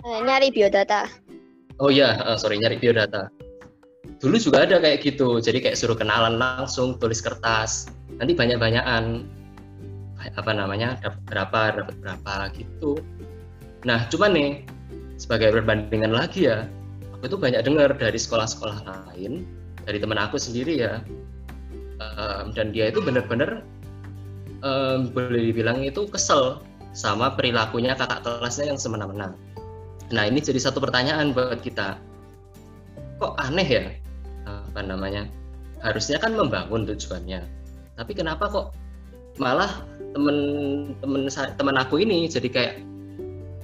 Eh, 0.00 0.18
nyari 0.24 0.48
biodata. 0.48 1.04
Oh 1.76 1.92
iya, 1.92 2.16
eh, 2.24 2.36
sorry 2.40 2.56
nyari 2.56 2.80
biodata. 2.80 3.28
Dulu 4.20 4.36
juga 4.40 4.64
ada 4.64 4.80
kayak 4.80 5.04
gitu, 5.04 5.40
jadi 5.40 5.60
kayak 5.60 5.76
suruh 5.76 5.96
kenalan 5.96 6.40
langsung, 6.40 6.96
tulis 6.96 7.20
kertas. 7.20 7.92
Nanti 8.16 8.32
banyak-banyakan 8.32 9.28
apa 10.36 10.52
namanya, 10.52 10.96
dapat 11.04 11.20
berapa, 11.28 11.60
dapat 11.84 11.94
berapa 12.00 12.34
gitu. 12.56 13.00
Nah, 13.84 14.04
cuman 14.08 14.30
nih 14.32 14.50
sebagai 15.20 15.52
perbandingan 15.56 16.12
lagi 16.12 16.48
ya, 16.48 16.68
tuh 17.26 17.40
banyak 17.40 17.60
dengar 17.66 17.92
dari 17.96 18.16
sekolah-sekolah 18.16 18.86
lain, 18.86 19.44
dari 19.84 19.98
teman 20.00 20.16
aku 20.16 20.40
sendiri 20.40 20.80
ya, 20.80 21.04
em, 22.00 22.54
dan 22.56 22.72
dia 22.72 22.88
itu 22.88 23.02
benar-benar 23.04 23.60
em, 24.64 25.10
boleh 25.12 25.52
dibilang 25.52 25.84
itu 25.84 26.08
kesel 26.08 26.64
sama 26.96 27.34
perilakunya 27.34 27.92
kakak 27.94 28.24
kelasnya 28.24 28.72
yang 28.72 28.78
semena-mena. 28.80 29.36
Nah 30.10 30.24
ini 30.26 30.42
jadi 30.42 30.58
satu 30.58 30.82
pertanyaan 30.82 31.30
buat 31.30 31.62
kita. 31.62 32.00
Kok 33.22 33.36
aneh 33.38 33.68
ya? 33.68 33.84
Apa 34.48 34.82
namanya? 34.82 35.28
Harusnya 35.84 36.18
kan 36.18 36.34
membangun 36.34 36.88
tujuannya. 36.88 37.46
Tapi 37.94 38.12
kenapa 38.16 38.48
kok 38.50 38.66
malah 39.38 39.70
temen 40.16 40.36
temen 40.98 41.30
temen 41.30 41.76
aku 41.78 42.02
ini 42.02 42.26
jadi 42.26 42.48
kayak 42.50 42.74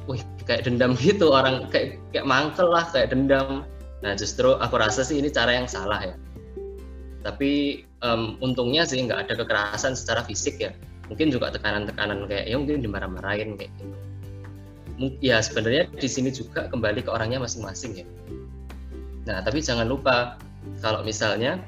wih 0.07 0.23
kayak 0.47 0.67
dendam 0.67 0.95
gitu 1.05 1.35
orang 1.35 1.67
kayak 1.71 1.99
kayak 2.15 2.27
mangkel 2.27 2.71
lah 2.71 2.87
kayak 2.91 3.13
dendam. 3.13 3.67
Nah 4.01 4.13
justru 4.15 4.55
aku 4.59 4.79
rasa 4.79 5.03
sih 5.03 5.19
ini 5.19 5.29
cara 5.29 5.55
yang 5.55 5.69
salah 5.69 6.01
ya. 6.03 6.15
Tapi 7.27 7.83
em, 8.07 8.23
untungnya 8.39 8.87
sih 8.87 9.03
nggak 9.03 9.27
ada 9.29 9.35
kekerasan 9.43 9.99
secara 9.99 10.23
fisik 10.23 10.63
ya. 10.63 10.71
Mungkin 11.11 11.31
juga 11.31 11.55
tekanan-tekanan 11.55 12.27
kayak 12.27 12.47
ya 12.51 12.57
mungkin 12.59 12.83
dimarah-marahin 12.83 13.59
kayak 13.59 13.71
gitu. 13.79 13.95
Ya 15.21 15.45
sebenarnya 15.45 15.93
di 15.93 16.09
sini 16.09 16.33
juga 16.33 16.71
kembali 16.73 17.05
ke 17.05 17.11
orangnya 17.11 17.43
masing-masing 17.43 18.03
ya. 18.03 18.07
Nah 19.27 19.43
tapi 19.43 19.59
jangan 19.61 19.91
lupa 19.91 20.39
kalau 20.81 21.03
misalnya 21.03 21.59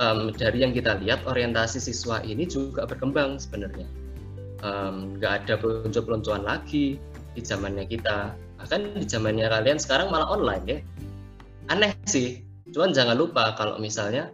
em, 0.00 0.32
dari 0.32 0.64
yang 0.64 0.72
kita 0.72 0.96
lihat 1.04 1.28
orientasi 1.28 1.78
siswa 1.82 2.24
ini 2.24 2.48
juga 2.48 2.88
berkembang 2.88 3.36
sebenarnya. 3.36 3.86
Nggak 4.64 5.44
ada 5.44 5.60
peluncuran-peluncuran 5.60 6.40
lagi 6.48 6.96
di 7.34 7.42
zamannya 7.42 7.84
kita. 7.90 8.32
Bahkan 8.62 8.96
di 8.96 9.06
zamannya 9.06 9.50
kalian 9.50 9.78
sekarang 9.78 10.08
malah 10.08 10.30
online 10.30 10.64
ya. 10.64 10.78
Aneh 11.68 11.92
sih. 12.06 12.40
Cuman 12.72 12.94
jangan 12.94 13.18
lupa 13.18 13.54
kalau 13.54 13.78
misalnya 13.78 14.30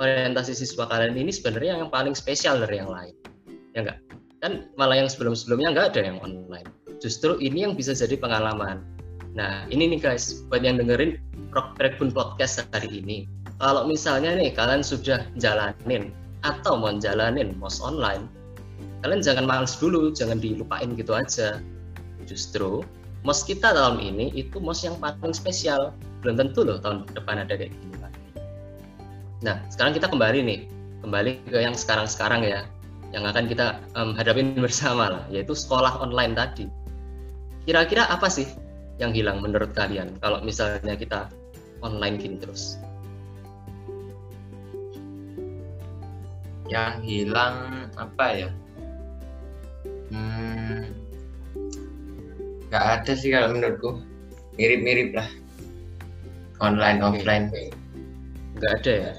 orientasi 0.00 0.56
siswa 0.56 0.88
kalian 0.88 1.16
ini 1.16 1.30
sebenarnya 1.30 1.84
yang 1.84 1.92
paling 1.92 2.16
spesial 2.16 2.60
dari 2.60 2.80
yang 2.80 2.90
lain. 2.90 3.14
Ya 3.76 3.86
enggak? 3.86 3.98
Kan 4.40 4.52
malah 4.80 4.96
yang 5.04 5.08
sebelum-sebelumnya 5.12 5.76
nggak 5.76 5.86
ada 5.94 6.00
yang 6.12 6.18
online. 6.24 6.68
Justru 7.00 7.36
ini 7.40 7.64
yang 7.68 7.76
bisa 7.76 7.92
jadi 7.92 8.16
pengalaman. 8.16 8.82
Nah 9.36 9.64
ini 9.70 9.86
nih 9.96 10.00
guys 10.00 10.42
buat 10.48 10.64
yang 10.64 10.80
dengerin 10.80 11.20
Rock 11.54 11.76
Breakbun 11.76 12.10
Podcast 12.10 12.64
hari 12.72 13.04
ini. 13.04 13.28
Kalau 13.60 13.84
misalnya 13.84 14.34
nih 14.34 14.56
kalian 14.56 14.80
sudah 14.80 15.28
jalanin 15.36 16.16
atau 16.40 16.80
mau 16.80 16.96
jalanin 16.96 17.52
MOS 17.60 17.84
online 17.84 18.40
kalian 19.00 19.20
jangan 19.24 19.44
males 19.48 19.76
dulu 19.80 20.12
jangan 20.12 20.38
dilupain 20.38 20.92
gitu 20.92 21.16
aja 21.16 21.60
justru 22.28 22.84
MOS 23.20 23.44
kita 23.44 23.76
tahun 23.76 24.00
ini 24.00 24.32
itu 24.32 24.56
MOS 24.56 24.88
yang 24.88 24.96
paling 24.96 25.36
spesial. 25.36 25.92
Belum 26.24 26.40
tentu 26.40 26.64
loh 26.64 26.80
tahun 26.80 27.04
depan 27.12 27.44
ada 27.44 27.52
kayak 27.56 27.72
gini 27.72 27.96
Pak. 28.00 28.12
nah 29.40 29.56
sekarang 29.72 29.92
kita 29.96 30.08
kembali 30.08 30.40
nih. 30.44 30.60
Kembali 31.00 31.30
ke 31.48 31.58
yang 31.64 31.76
sekarang-sekarang 31.76 32.44
ya 32.44 32.68
yang 33.10 33.24
akan 33.26 33.48
kita 33.48 33.80
em, 33.96 34.12
hadapin 34.16 34.56
bersama 34.64 35.12
lah 35.12 35.24
yaitu 35.28 35.52
sekolah 35.52 36.00
online 36.00 36.32
tadi. 36.32 36.68
Kira-kira 37.68 38.08
apa 38.08 38.28
sih 38.32 38.48
yang 38.96 39.12
hilang 39.12 39.40
menurut 39.44 39.72
kalian 39.76 40.16
kalau 40.20 40.40
misalnya 40.40 40.96
kita 40.96 41.28
online 41.84 42.16
gini 42.16 42.36
terus? 42.40 42.80
Yang 46.72 46.94
hilang 47.04 47.88
apa 48.00 48.26
ya? 48.32 48.48
Hmm, 50.10 50.99
nggak 52.70 53.02
ada 53.02 53.12
sih 53.18 53.34
kalau 53.34 53.50
menurutku. 53.50 53.98
Mirip-mirip 54.54 55.18
lah. 55.18 55.28
Online 56.62 57.02
offline. 57.02 57.50
Nggak 58.62 58.72
ada 58.80 58.92
ya? 59.10 59.12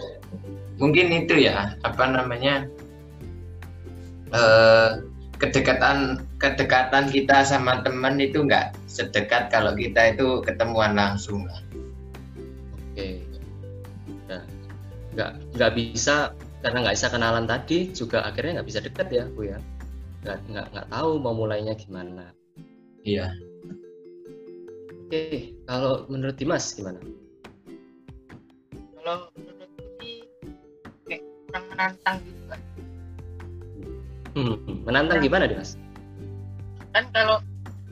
Mungkin 0.80 1.14
itu 1.14 1.46
ya 1.46 1.76
apa 1.84 2.04
namanya 2.10 2.66
eh 4.32 4.90
kedekatan 5.38 6.24
kedekatan 6.40 7.12
kita 7.12 7.44
sama 7.44 7.84
teman 7.84 8.18
itu 8.24 8.48
nggak 8.48 8.72
sedekat 8.88 9.52
kalau 9.52 9.76
kita 9.76 10.16
itu 10.16 10.40
ketemuan 10.48 10.96
langsung 10.96 11.44
lah. 11.46 11.60
oke. 12.96 13.10
Nah, 14.32 14.44
nggak 15.12 15.32
nggak 15.60 15.72
bisa 15.76 16.32
karena 16.64 16.78
nggak 16.88 16.96
bisa 16.96 17.10
kenalan 17.12 17.46
tadi 17.50 17.92
juga 17.92 18.24
akhirnya 18.24 18.62
nggak 18.62 18.70
bisa 18.72 18.80
deket 18.80 19.08
ya 19.12 19.24
bu 19.28 19.52
ya? 19.52 19.60
Nggak 20.24 20.40
nggak 20.50 20.68
nggak 20.72 20.88
tahu 20.88 21.12
mau 21.20 21.36
mulainya 21.36 21.76
gimana 21.76 22.32
Iya. 23.02 23.34
oke 25.10 25.22
kalau 25.66 26.06
menurut 26.08 26.38
Dimas 26.38 26.72
gimana? 26.72 27.02
Kalau 28.96 29.28
menurutku 29.34 29.84
sih 30.00 30.24
kayak 31.10 31.22
kurang 31.50 31.66
menantang 31.74 32.18
gitu 32.24 32.44
kan 32.48 32.62
Hmm, 34.32 34.56
menantang 34.88 35.20
Nah. 35.20 35.26
gimana 35.28 35.44
Dimas? 35.50 35.76
Kan 36.96 37.04
kalau 37.12 37.44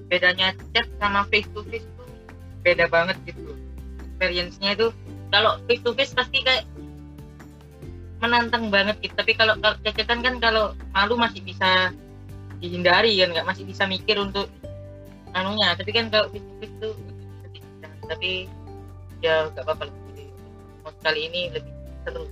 bedanya 0.07 0.55
chat 0.71 0.87
sama 1.01 1.27
face 1.27 1.49
to 1.51 1.59
face 1.67 1.83
tuh 1.97 2.07
beda 2.63 2.87
banget 2.87 3.17
gitu. 3.27 3.51
Experience-nya 4.15 4.77
itu 4.77 4.87
kalau 5.29 5.59
face 5.67 5.83
to 5.83 5.91
face 5.97 6.13
pasti 6.15 6.39
kayak 6.39 6.63
menantang 8.19 8.71
banget 8.71 8.99
gitu. 9.03 9.15
Tapi 9.15 9.35
kalau 9.35 9.55
kalau 9.59 9.75
cecetan 9.83 10.23
kan 10.23 10.39
kalau 10.39 10.71
malu 10.95 11.15
masih 11.19 11.43
bisa 11.43 11.91
dihindari 12.59 13.19
kan 13.19 13.35
nggak? 13.35 13.47
Masih 13.47 13.63
bisa 13.67 13.83
mikir 13.87 14.15
untuk 14.19 14.47
anunya 15.37 15.75
tapi 15.77 15.91
kan 15.93 16.09
kalau 16.09 16.27
lebih 16.33 16.41
susah. 16.81 17.91
tapi 18.09 18.31
ya 19.21 19.49
nggak 19.53 19.63
apa-apa 19.67 19.89
lebih 19.89 20.27
mau 20.81 20.91
kali 21.05 21.21
ini 21.29 21.41
lebih 21.53 21.73
seru 22.07 22.25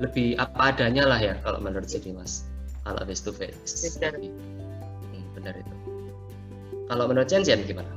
lebih 0.00 0.28
apa 0.40 0.72
adanya 0.72 1.04
lah 1.08 1.20
ya 1.20 1.34
kalau 1.44 1.60
menurut 1.60 1.88
si 1.88 2.00
Dimas 2.00 2.48
kalau 2.84 3.04
face 3.04 3.22
to 3.24 3.32
face 3.32 3.96
Benar. 4.00 4.16
Hmm, 4.16 5.24
benar 5.36 5.54
itu 5.56 5.74
kalau 6.90 7.04
menurut 7.08 7.28
Chen 7.28 7.44
Chen 7.44 7.62
gimana 7.64 7.88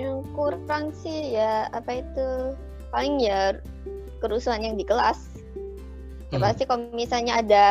Yang 0.00 0.24
kurang 0.32 0.94
sih 0.96 1.36
ya 1.36 1.68
apa 1.76 2.00
itu 2.00 2.56
paling 2.88 3.20
ya 3.20 3.52
kerusuhan 4.22 4.64
yang 4.64 4.76
di 4.78 4.84
kelas. 4.86 5.38
Ya 6.32 6.36
Hmm. 6.36 6.44
pasti 6.44 6.64
kalau 6.68 6.88
misalnya 6.92 7.40
ada 7.40 7.64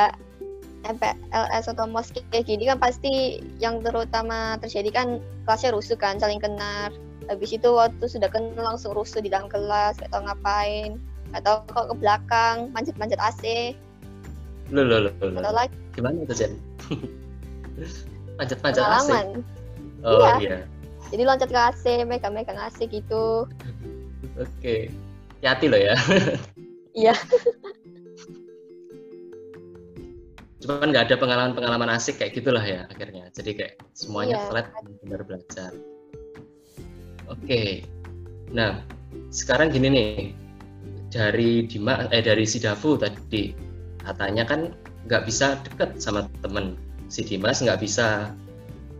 MPLS 0.88 1.67
atau 1.67 1.84
MOS 1.86 2.15
kayak 2.32 2.47
gini 2.47 2.63
kan 2.65 2.80
pasti 2.80 3.43
yang 3.60 3.84
terutama 3.84 4.56
terjadi 4.60 4.89
kan 4.93 5.08
kelasnya 5.43 5.76
rusuh 5.76 6.00
kan 6.00 6.15
saling 6.17 6.39
kenal. 6.39 6.91
Habis 7.28 7.60
itu 7.60 7.67
waktu 7.67 8.08
sudah 8.08 8.32
kenal 8.32 8.63
langsung 8.63 8.95
rusuh 8.95 9.19
di 9.19 9.28
dalam 9.28 9.52
kelas, 9.52 10.00
gak 10.00 10.12
tau 10.15 10.23
ngapain. 10.23 10.95
Atau 11.36 11.60
kok 11.67 11.91
ke 11.91 11.95
belakang 12.00 12.71
manjat-manjat 12.71 13.19
AC. 13.19 13.76
lo 14.71 14.84
lo 14.84 15.08
lo 15.08 15.12
Atau 15.39 15.54
lagi 15.56 15.71
gimana 15.95 16.28
itu 16.28 16.36
Chen 16.36 16.52
panjat-panjat 18.36 18.84
AC 18.84 19.08
pengalaman. 19.08 19.28
oh 20.04 20.19
Iya. 20.19 20.34
iya 20.43 20.58
Jadi 21.08 21.23
loncat 21.23 21.47
ke 21.47 21.60
AC, 21.60 21.84
megang-megang 22.04 22.60
AC 22.60 22.84
gitu. 22.88 23.47
oke 24.36 24.76
hati 25.39 25.65
lo 25.71 25.78
ya 25.80 25.95
Iya. 26.91 27.15
cuman 30.67 30.91
nggak 30.91 31.08
ada 31.08 31.15
pengalaman-pengalaman 31.15 31.95
asik 31.95 32.19
kayak 32.19 32.36
gitulah 32.36 32.62
ya 32.62 32.84
akhirnya. 32.91 33.32
Jadi 33.32 33.56
kayak 33.56 33.73
semuanya 33.95 34.36
Iya. 34.36 34.47
flat 34.51 34.67
benar 35.08 35.21
belajar. 35.23 35.71
Oke. 37.32 37.88
Nah 38.51 38.84
sekarang 39.32 39.71
gini 39.71 39.88
nih. 39.88 40.12
Dari 41.08 41.63
Dima 41.71 42.12
eh 42.12 42.19
dari 42.19 42.43
si 42.43 42.60
Davu 42.60 42.99
tadi 42.99 43.56
katanya 44.03 44.43
kan 44.43 44.75
nggak 45.08 45.23
bisa 45.23 45.56
deket 45.63 46.03
sama 46.03 46.27
temen. 46.43 46.75
Si 47.08 47.23
Dimas 47.23 47.63
nggak 47.63 47.80
bisa 47.80 48.36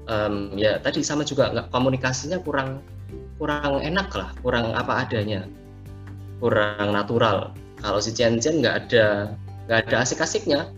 em, 0.08 0.56
ya 0.56 0.80
tadi 0.80 1.03
sama 1.03 1.27
juga 1.27 1.51
nggak 1.51 1.67
komunikasinya 1.67 2.39
kurang 2.47 2.80
kurang 3.36 3.84
enak 3.84 4.08
lah 4.15 4.32
kurang 4.39 4.71
apa 4.71 5.03
adanya. 5.03 5.43
Kurang 6.39 6.95
natural. 6.95 7.51
Kalau 7.84 7.99
si 7.99 8.15
Chen 8.15 8.39
Chen 8.39 8.63
nggak 8.63 8.88
ada 8.88 9.36
nggak 9.67 9.91
ada 9.91 9.95
asik-asiknya 10.08 10.71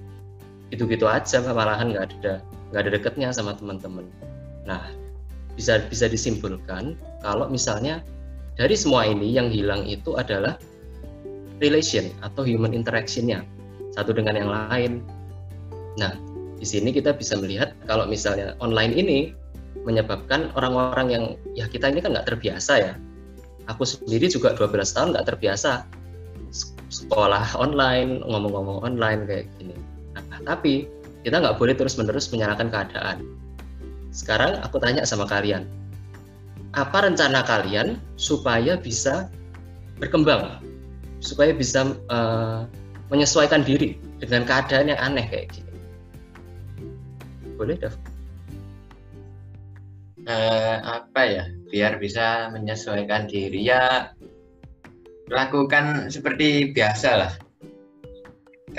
gitu-gitu 0.70 1.06
aja 1.10 1.42
malahan 1.50 1.94
nggak 1.94 2.06
ada 2.22 2.34
nggak 2.70 2.82
ada 2.86 2.92
deketnya 2.94 3.30
sama 3.34 3.58
teman-teman. 3.58 4.06
Nah 4.66 4.94
bisa 5.58 5.82
bisa 5.90 6.06
disimpulkan 6.06 6.96
kalau 7.26 7.50
misalnya 7.50 8.06
dari 8.56 8.78
semua 8.78 9.08
ini 9.10 9.34
yang 9.34 9.50
hilang 9.50 9.84
itu 9.90 10.16
adalah 10.16 10.56
relation 11.60 12.14
atau 12.22 12.46
human 12.46 12.72
interactionnya 12.72 13.44
satu 13.98 14.14
dengan 14.14 14.38
yang 14.38 14.50
lain. 14.50 15.02
Nah 15.98 16.14
di 16.60 16.66
sini 16.68 16.94
kita 16.94 17.18
bisa 17.18 17.40
melihat 17.40 17.74
kalau 17.90 18.06
misalnya 18.06 18.54
online 18.62 18.94
ini 18.94 19.20
menyebabkan 19.88 20.54
orang-orang 20.54 21.08
yang 21.10 21.26
ya 21.58 21.66
kita 21.66 21.90
ini 21.90 22.04
kan 22.04 22.14
nggak 22.14 22.30
terbiasa 22.30 22.74
ya. 22.78 22.94
Aku 23.70 23.86
sendiri 23.86 24.26
juga 24.30 24.58
12 24.58 24.96
tahun 24.98 25.14
nggak 25.14 25.28
terbiasa 25.30 25.86
sekolah 26.90 27.54
online 27.54 28.26
ngomong-ngomong 28.26 28.82
online 28.82 29.30
kayak 29.30 29.46
gini 29.62 29.78
Tapi 30.44 30.88
kita 31.22 31.42
nggak 31.42 31.58
boleh 31.60 31.76
terus-menerus 31.76 32.32
menyalahkan 32.32 32.72
keadaan. 32.72 33.26
Sekarang 34.10 34.58
aku 34.66 34.82
tanya 34.82 35.06
sama 35.06 35.30
kalian, 35.30 35.68
apa 36.74 37.06
rencana 37.06 37.46
kalian 37.46 38.00
supaya 38.18 38.80
bisa 38.80 39.30
berkembang, 40.02 40.64
supaya 41.22 41.54
bisa 41.54 41.94
eh, 41.94 42.60
menyesuaikan 43.10 43.62
diri 43.62 44.00
dengan 44.18 44.48
keadaan 44.48 44.90
yang 44.96 45.00
aneh 45.02 45.26
kayak 45.28 45.54
gini? 45.54 45.74
Boleh, 47.60 47.76
Dav? 47.76 47.94
Eh, 50.30 50.78
apa 50.86 51.22
ya 51.26 51.44
biar 51.74 51.98
bisa 51.98 52.54
menyesuaikan 52.54 53.26
diri 53.26 53.66
ya 53.66 54.14
lakukan 55.26 56.14
seperti 56.14 56.70
biasa 56.70 57.10
lah 57.18 57.32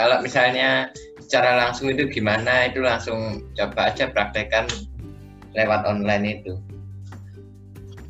kalau 0.01 0.17
misalnya 0.25 0.89
secara 1.21 1.61
langsung 1.61 1.93
itu 1.93 2.09
gimana 2.09 2.73
itu 2.73 2.81
langsung 2.81 3.45
coba 3.53 3.93
aja 3.93 4.09
praktekkan 4.09 4.65
lewat 5.53 5.85
online 5.85 6.41
itu 6.41 6.57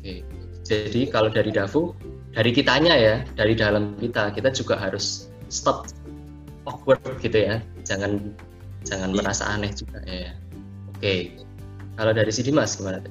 Oke. 0.01 0.25
Jadi 0.65 1.13
kalau 1.13 1.29
dari 1.29 1.53
Davu, 1.53 1.93
dari 2.33 2.49
kitanya 2.49 2.97
ya, 2.97 3.15
dari 3.37 3.53
dalam 3.53 3.93
kita, 4.01 4.33
kita 4.33 4.49
juga 4.49 4.73
harus 4.73 5.29
stop 5.53 5.93
awkward 6.65 7.05
gitu 7.21 7.37
ya. 7.37 7.61
Jangan 7.85 8.33
jangan 8.81 9.13
merasa 9.13 9.45
aneh 9.45 9.69
juga 9.77 10.01
ya. 10.09 10.33
Oke. 10.97 11.37
Kalau 12.01 12.17
dari 12.17 12.31
si 12.33 12.41
Dimas 12.41 12.73
gimana? 12.79 13.03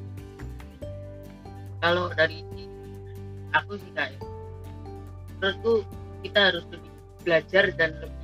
kalau 1.80 2.12
dari 2.12 2.44
aku 3.56 3.80
sih 3.80 3.90
kak 3.96 4.12
ya, 4.12 4.20
menurutku 5.40 5.74
kita 6.20 6.40
harus 6.52 6.64
lebih 6.68 6.92
belajar 7.24 7.64
dan 7.72 7.90
lebih 8.04 8.19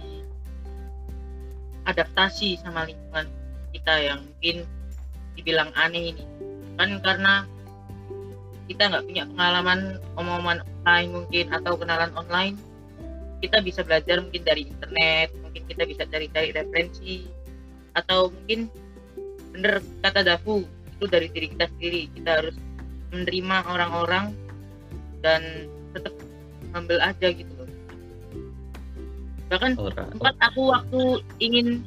adaptasi 1.87 2.59
sama 2.61 2.87
lingkungan 2.87 3.27
kita 3.73 3.95
yang 4.03 4.21
mungkin 4.27 4.57
dibilang 5.39 5.71
aneh 5.79 6.15
ini. 6.15 6.25
Kan 6.77 7.01
karena 7.01 7.47
kita 8.67 8.91
nggak 8.91 9.05
punya 9.07 9.25
pengalaman 9.31 10.03
omongan 10.19 10.59
online 10.83 11.11
mungkin 11.15 11.47
atau 11.55 11.79
kenalan 11.79 12.11
online 12.19 12.59
kita 13.39 13.63
bisa 13.63 13.87
belajar 13.87 14.19
mungkin 14.19 14.43
dari 14.43 14.67
internet 14.67 15.31
mungkin 15.39 15.63
kita 15.71 15.87
bisa 15.87 16.03
cari-cari 16.11 16.51
referensi 16.51 17.31
atau 17.95 18.35
mungkin 18.35 18.67
bener 19.55 19.79
kata 20.03 20.27
Dafu 20.27 20.67
itu 20.97 21.05
dari 21.09 21.29
diri 21.29 21.53
kita 21.53 21.69
sendiri. 21.77 22.03
Kita 22.17 22.31
harus 22.41 22.57
menerima 23.13 23.57
orang-orang 23.69 24.33
dan 25.21 25.69
tetap 25.93 26.13
humble 26.73 27.01
aja 27.01 27.29
gitu 27.33 27.53
bahkan 29.47 29.73
sempat 29.79 30.35
aku 30.43 30.75
waktu 30.75 31.01
ingin 31.39 31.87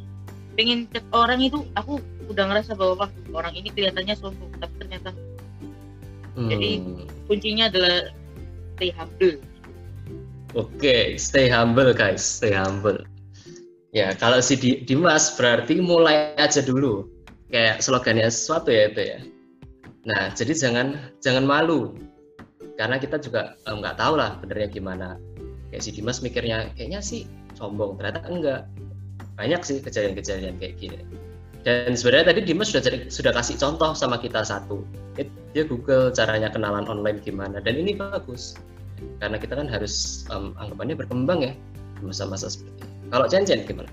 pengen 0.55 0.87
chat 0.91 1.03
orang 1.11 1.39
itu 1.43 1.63
aku 1.75 1.99
udah 2.31 2.45
ngerasa 2.51 2.75
bahwa 2.77 3.07
wah 3.07 3.11
orang 3.35 3.53
ini 3.55 3.71
kelihatannya 3.73 4.15
sombong 4.15 4.51
tapi 4.59 4.73
ternyata 4.79 5.09
jadi- 6.39 6.79
Hmm. 6.79 7.03
kuncinya 7.27 7.67
adalah 7.67 8.15
stay 8.77 8.91
humble 8.95 9.35
Oke, 10.57 11.13
stay 11.21 11.45
humble 11.45 11.93
guys, 11.93 12.25
stay 12.25 12.49
humble. 12.49 12.97
Ya, 13.93 14.17
kalau 14.17 14.41
si 14.41 14.57
Di- 14.57 14.81
Dimas 14.81 15.37
berarti 15.37 15.77
mulai 15.77 16.33
aja 16.41 16.65
dulu. 16.65 17.05
Kayak 17.53 17.85
slogannya 17.85 18.25
sesuatu 18.33 18.73
ya 18.73 18.89
itu 18.89 19.01
ya. 19.13 19.19
Nah, 20.09 20.33
jadi 20.33 20.57
jangan 20.57 21.13
jangan 21.21 21.45
malu. 21.45 21.93
Karena 22.81 22.97
kita 22.97 23.21
juga 23.21 23.53
eh, 23.61 23.75
nggak 23.77 24.01
tahu 24.01 24.17
lah 24.17 24.41
benernya 24.41 24.73
gimana. 24.73 25.21
Kayak 25.69 25.83
si 25.85 25.89
Dimas 25.93 26.17
mikirnya 26.25 26.73
kayaknya 26.73 27.01
sih 27.05 27.29
sombong, 27.59 27.99
ternyata 27.99 28.23
enggak. 28.31 28.61
Banyak 29.35 29.61
sih 29.67 29.83
kejadian-kejadian 29.83 30.55
kayak 30.59 30.79
gini. 30.79 31.03
Dan 31.67 31.91
sebenarnya 31.91 32.31
tadi 32.31 32.41
Dimas 32.47 32.71
sudah 32.71 33.11
sudah 33.11 33.31
kasih 33.35 33.59
contoh 33.59 33.91
sama 33.91 34.15
kita 34.15 34.47
satu. 34.47 34.79
Dia- 35.19 35.67
Google 35.67 36.13
caranya 36.13 36.47
kenalan 36.53 36.85
online 36.87 37.19
gimana 37.25 37.57
dan 37.59 37.73
ini 37.73 37.97
bagus 37.97 38.53
karena 39.17 39.41
kita 39.41 39.57
kan 39.57 39.65
harus 39.65 40.23
em, 40.29 40.53
anggapannya 40.61 40.95
berkembang 40.95 41.41
ya 41.41 41.53
masa-masa 42.05 42.53
seperti 42.53 42.85
ini. 42.85 43.09
Kalau 43.09 43.25
Chen 43.27 43.43
gimana? 43.65 43.89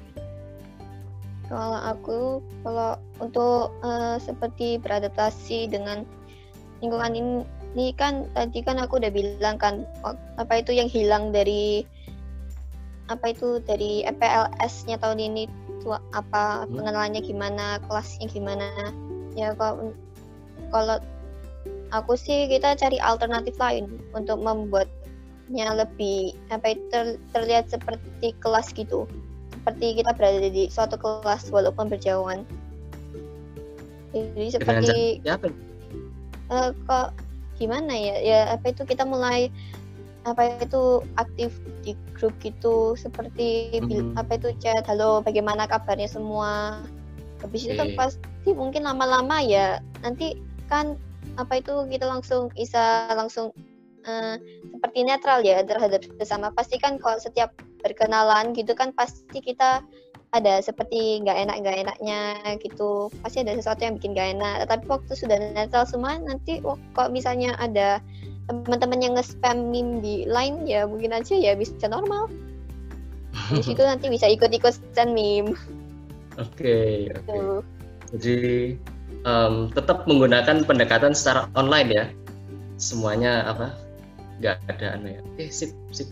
Kalau 1.47 1.79
aku, 1.79 2.19
kalau 2.67 3.01
untuk 3.23 3.73
eh, 3.83 4.17
seperti 4.21 4.83
beradaptasi 4.83 5.71
dengan 5.71 6.03
lingkungan 6.85 7.13
ini, 7.17 7.33
ini 7.73 7.87
kan 7.97 8.29
tadi 8.37 8.61
kan 8.61 8.77
aku 8.83 9.01
udah 9.01 9.11
bilang 9.15 9.57
kan 9.57 9.87
apa 10.37 10.61
itu 10.61 10.77
yang 10.77 10.91
hilang 10.91 11.33
dari 11.33 11.87
apa 13.07 13.31
itu 13.31 13.62
dari 13.62 14.03
EPLS-nya 14.03 14.99
tahun 14.99 15.19
ini 15.23 15.42
itu 15.47 15.88
apa 16.14 16.66
Hmm. 16.66 16.75
pengenalannya 16.75 17.23
gimana, 17.23 17.79
kelasnya 17.87 18.27
gimana. 18.31 18.66
Ya 19.38 19.55
kalau 19.55 19.95
kalau 20.75 20.97
aku 21.95 22.19
sih 22.19 22.51
kita 22.51 22.75
cari 22.75 22.99
alternatif 22.99 23.55
lain 23.62 23.87
untuk 24.11 24.42
membuatnya 24.42 25.66
lebih 25.79 26.35
apa 26.51 26.75
itu 26.75 26.83
ter- 26.90 27.21
terlihat 27.31 27.71
seperti 27.71 28.35
kelas 28.42 28.75
gitu 28.75 29.07
seperti 29.57 29.99
kita 30.03 30.14
berada 30.14 30.47
di 30.47 30.71
suatu 30.71 30.95
kelas 30.95 31.51
walaupun 31.51 31.90
berjauhan. 31.90 32.47
Jadi 34.14 34.47
seperti 34.55 35.21
Ya 35.27 35.35
apa? 35.35 35.51
eh, 36.51 36.71
kok 36.87 37.11
gimana 37.59 37.90
ya? 37.90 38.14
Ya 38.23 38.40
apa 38.55 38.71
itu 38.71 38.87
kita 38.87 39.03
mulai 39.03 39.51
apa 40.27 40.59
itu 40.59 41.07
aktif 41.23 41.55
di 41.87 41.95
grup 42.19 42.35
gitu 42.43 42.99
seperti 42.99 43.79
Mhm. 43.79 44.19
apa 44.19 44.35
itu 44.35 44.51
chat 44.59 44.83
halo 44.91 45.23
bagaimana 45.23 45.71
kabarnya 45.71 46.11
semua? 46.11 46.83
Habis 47.47 47.71
itu 47.71 47.79
kan 47.79 47.95
pasti 47.95 48.51
mungkin 48.51 48.83
lama-lama 48.83 49.39
ya 49.39 49.79
nanti 50.03 50.35
kan 50.67 50.99
apa 51.39 51.62
itu 51.62 51.87
kita 51.87 52.11
langsung 52.11 52.51
bisa 52.59 53.07
langsung 53.15 53.55
eh, 54.07 54.39
seperti 54.71 55.03
netral 55.03 55.43
ya 55.47 55.62
terhadap 55.62 56.03
sesama. 56.19 56.51
Pasti 56.55 56.79
kan 56.79 56.99
kalau 56.99 57.19
setiap 57.23 57.55
berkenalan 57.83 58.55
gitu 58.55 58.75
kan 58.75 58.91
pasti 58.95 59.39
kita 59.43 59.83
ada 60.35 60.59
seperti 60.59 61.23
nggak 61.23 61.39
enak 61.47 61.57
nggak 61.62 61.79
enaknya 61.87 62.21
gitu. 62.62 63.11
Pasti 63.23 63.47
ada 63.47 63.55
sesuatu 63.55 63.83
yang 63.83 63.99
bikin 63.99 64.15
nggak 64.15 64.31
enak. 64.39 64.55
Tapi 64.67 64.85
waktu 64.91 65.12
sudah 65.15 65.39
netral 65.55 65.87
semua 65.87 66.19
nanti 66.19 66.59
wah, 66.67 66.79
kok 66.95 67.15
misalnya 67.15 67.55
ada 67.59 68.03
teman-teman 68.47 69.03
yang 69.03 69.15
nge-spam 69.19 69.75
meme 69.75 69.99
di 70.03 70.23
line 70.27 70.63
ya 70.67 70.87
mungkin 70.87 71.11
aja 71.15 71.35
ya 71.35 71.59
bisa 71.59 71.91
normal 71.91 72.31
di 73.51 73.63
situ 73.63 73.83
nanti 73.91 74.07
bisa 74.07 74.31
ikut-ikutan 74.31 75.11
meme 75.11 75.55
Oke, 76.37 77.09
oke. 77.17 77.25
tuh 77.25 77.61
Jadi 78.13 78.37
em, 79.25 79.55
tetap 79.73 80.05
menggunakan 80.05 80.63
pendekatan 80.69 81.17
secara 81.17 81.49
online 81.57 81.91
ya. 81.91 82.05
Semuanya 82.77 83.49
apa? 83.49 83.73
Nggak 84.39 84.61
ada 84.69 85.01
anu 85.01 85.17
ya. 85.17 85.21
Oke, 85.33 85.49
sip, 85.49 85.73
sip. 85.91 86.09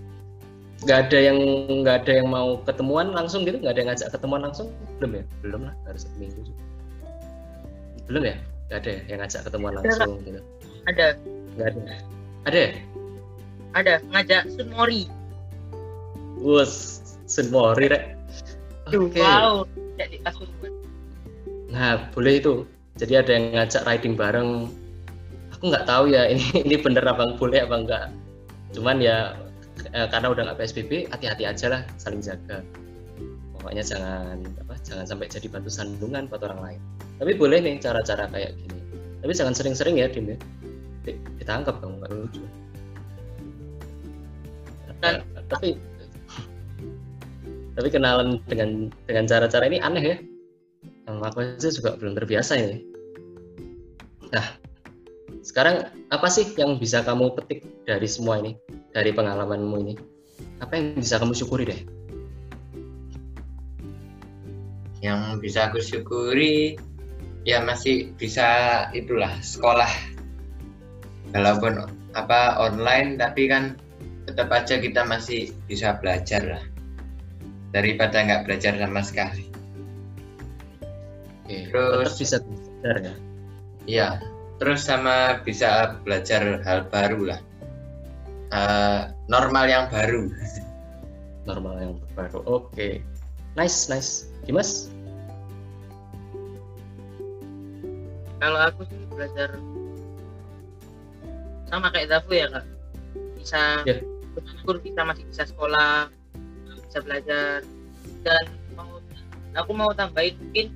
Nggak 0.84 1.08
ada 1.08 1.18
yang 1.20 1.38
nggak 1.84 1.96
ada 2.04 2.12
yang 2.24 2.28
mau 2.32 2.60
ketemuan 2.64 3.12
langsung 3.12 3.44
gitu? 3.44 3.60
Nggak 3.60 3.76
ada 3.76 3.80
yang 3.84 3.90
ngajak 3.92 4.08
ketemuan 4.16 4.42
langsung? 4.48 4.72
Belum 4.98 5.12
ya? 5.20 5.24
Belum 5.44 5.60
lah, 5.68 5.74
harus 5.84 6.08
satu 6.08 6.16
minggu. 6.16 6.40
Belum 8.08 8.22
ya? 8.24 8.36
Nggak 8.72 8.78
ada 8.80 8.90
ya 8.90 9.00
yang 9.12 9.18
ngajak 9.20 9.40
ketemuan 9.44 9.72
langsung 9.76 10.10
gitu? 10.24 10.40
ada 10.84 11.06
Nggak 11.54 11.68
ada. 11.70 11.94
Ada 12.44 12.76
ada 13.74 13.98
ngajak 14.14 14.46
Sunmori 14.54 15.10
Wus, 16.38 17.02
Sunmori 17.26 17.90
rek. 17.90 18.14
Oke. 18.92 19.18
wow 19.18 19.64
jadi 19.98 20.18
kasur 20.26 20.48
Nah, 21.74 22.06
boleh 22.14 22.38
itu. 22.38 22.62
Jadi 22.94 23.18
ada 23.18 23.30
yang 23.34 23.44
ngajak 23.58 23.82
riding 23.82 24.14
bareng. 24.14 24.70
Aku 25.58 25.74
nggak 25.74 25.90
tahu 25.90 26.14
ya 26.14 26.30
ini 26.30 26.44
ini 26.66 26.76
bener 26.78 27.02
apa 27.02 27.34
boleh 27.34 27.66
apa 27.66 27.74
enggak. 27.74 28.04
Cuman 28.70 29.02
ya 29.02 29.34
eh, 29.90 30.06
karena 30.06 30.30
udah 30.30 30.42
nggak 30.50 30.58
PSBB, 30.62 31.10
hati-hati 31.10 31.50
aja 31.50 31.66
lah, 31.66 31.82
saling 31.98 32.22
jaga. 32.22 32.62
Pokoknya 33.58 33.82
jangan 33.82 34.38
apa, 34.62 34.74
jangan 34.86 35.04
sampai 35.08 35.26
jadi 35.26 35.50
batu 35.50 35.66
sandungan 35.66 36.30
buat 36.30 36.46
orang 36.46 36.60
lain. 36.62 36.80
Tapi 37.18 37.32
boleh 37.34 37.58
nih 37.58 37.82
cara-cara 37.82 38.30
kayak 38.30 38.54
gini. 38.54 38.78
Tapi 39.24 39.32
jangan 39.34 39.54
sering-sering 39.56 39.98
ya, 39.98 40.06
Dim 40.06 40.30
ya. 40.30 40.38
Di- 41.04 41.20
Ditangkap 41.40 41.78
kamu 41.80 42.00
nggak 42.00 42.12
lucu. 42.12 42.42
Eh, 45.04 45.20
tapi 45.52 45.76
tapi 47.74 47.88
kenalan 47.90 48.40
dengan 48.48 48.88
dengan 49.04 49.24
cara-cara 49.28 49.68
ini 49.68 49.78
aneh 49.78 50.04
ya. 50.04 50.16
Em, 51.04 51.20
aku 51.20 51.44
aja 51.44 51.68
juga 51.68 52.00
belum 52.00 52.16
terbiasa 52.16 52.56
ini. 52.56 52.80
Nah, 54.32 54.46
sekarang 55.44 55.92
apa 56.08 56.28
sih 56.32 56.48
yang 56.56 56.80
bisa 56.80 57.04
kamu 57.04 57.36
petik 57.36 57.60
dari 57.84 58.08
semua 58.08 58.40
ini, 58.40 58.56
dari 58.96 59.12
pengalamanmu 59.12 59.76
ini? 59.84 59.94
Apa 60.64 60.80
yang 60.80 60.96
bisa 60.96 61.20
kamu 61.20 61.36
syukuri 61.36 61.68
deh? 61.68 61.80
yang 65.04 65.36
bisa 65.36 65.68
aku 65.68 65.84
syukuri 65.84 66.80
ya 67.44 67.60
masih 67.60 68.16
bisa 68.16 68.88
itulah 68.96 69.36
sekolah 69.44 69.92
walaupun 71.34 71.82
apa 72.14 72.56
online 72.62 73.18
tapi 73.18 73.50
kan 73.50 73.74
tetap 74.24 74.48
aja 74.54 74.78
kita 74.78 75.02
masih 75.04 75.50
bisa 75.66 75.98
belajar 75.98 76.40
lah 76.46 76.64
daripada 77.74 78.22
nggak 78.22 78.46
belajar 78.46 78.72
sama 78.78 79.02
sekali 79.02 79.50
Oke, 81.44 81.68
Terus- 81.68 82.16
tetap 82.16 82.16
bisa 82.16 82.36
belajar 82.40 82.94
ya. 83.04 83.14
Iya, 83.84 84.08
terus 84.56 84.80
sama 84.88 85.44
bisa 85.44 86.00
belajar 86.00 86.62
hal 86.64 86.88
baru 86.88 87.34
lah 87.34 87.40
Eh, 88.48 89.02
normal 89.28 89.66
yang 89.68 89.90
baru 89.90 90.30
Normal 91.50 91.74
yang 91.76 91.92
baru. 92.16 92.40
Oke, 92.48 93.04
nice, 93.52 93.90
nice. 93.92 94.30
Dimas? 94.48 94.88
kalau 98.38 98.60
aku 98.60 98.84
sih 98.88 99.00
belajar 99.12 99.56
sama 101.68 101.88
kayak 101.90 102.10
Dafu 102.12 102.32
ya 102.34 102.46
kak? 102.50 102.64
Bisa 103.38 103.84
Ya. 103.84 104.00
bersyukur 104.34 104.82
bisa 104.82 105.00
masih 105.06 105.24
bisa 105.30 105.42
sekolah 105.46 106.10
bisa 106.90 106.98
belajar 107.02 107.62
dan 108.26 108.44
mau 108.74 108.98
aku 109.54 109.70
mau 109.70 109.90
tambahin 109.94 110.34
mungkin 110.40 110.66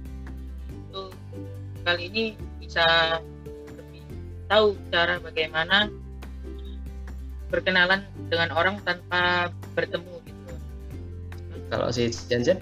untuk 0.89 1.11
kali 1.83 2.07
ini 2.11 2.25
bisa 2.63 2.85
lebih 3.75 4.03
tahu 4.47 4.77
cara 4.95 5.19
bagaimana 5.19 5.91
berkenalan 7.49 8.05
dengan 8.29 8.53
orang 8.53 8.77
tanpa 8.85 9.49
bertemu 9.73 10.21
gitu. 10.29 10.53
Kalau 11.73 11.89
si 11.89 12.13
Janjan, 12.29 12.61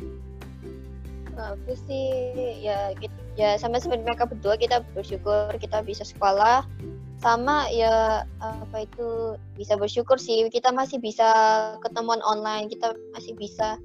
aku 1.34 1.74
sih 1.90 2.06
ya 2.62 2.94
ya 3.36 3.58
sama 3.60 3.76
seperti 3.82 4.06
mereka 4.06 4.24
berdua 4.30 4.54
kita 4.56 4.80
bersyukur 4.94 5.52
kita 5.58 5.82
bisa 5.84 6.06
sekolah 6.06 6.64
sama 7.16 7.68
ya 7.72 8.24
apa 8.44 8.84
itu 8.84 9.36
bisa 9.56 9.74
bersyukur 9.76 10.20
sih. 10.20 10.46
Kita 10.52 10.72
masih 10.72 11.00
bisa 11.00 11.28
ketemuan 11.80 12.20
online. 12.22 12.68
Kita 12.68 12.92
masih 13.16 13.32
bisa 13.36 13.80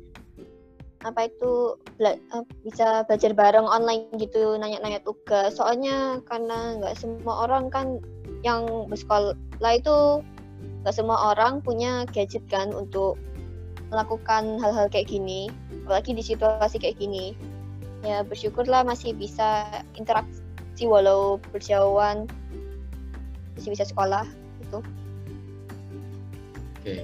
apa 1.02 1.26
itu 1.26 1.76
bela- 1.98 2.20
eh, 2.20 2.46
bisa 2.62 3.02
belajar 3.10 3.34
bareng 3.34 3.66
online 3.66 4.12
gitu 4.22 4.60
nanya-nanya 4.60 5.02
tugas. 5.02 5.58
Soalnya 5.58 6.22
karena 6.30 6.78
nggak 6.78 6.96
semua 7.00 7.50
orang 7.50 7.74
kan 7.74 7.98
yang 8.46 8.68
bersekolah 8.90 9.34
itu 9.74 10.22
nggak 10.86 10.96
semua 10.96 11.34
orang 11.34 11.62
punya 11.62 12.06
gadget 12.10 12.42
kan 12.50 12.74
untuk 12.74 13.18
melakukan 13.90 14.60
hal-hal 14.62 14.88
kayak 14.92 15.10
gini. 15.10 15.50
Apalagi 15.88 16.14
di 16.14 16.24
situasi 16.24 16.78
kayak 16.78 17.00
gini. 17.02 17.34
Ya 18.02 18.26
bersyukurlah 18.26 18.82
masih 18.82 19.14
bisa 19.14 19.66
interaksi 19.94 20.90
walau 20.90 21.38
berjauhan 21.54 22.26
masih 23.62 23.78
bisa 23.78 23.86
sekolah 23.86 24.26
gitu 24.66 24.82
oke. 26.82 26.96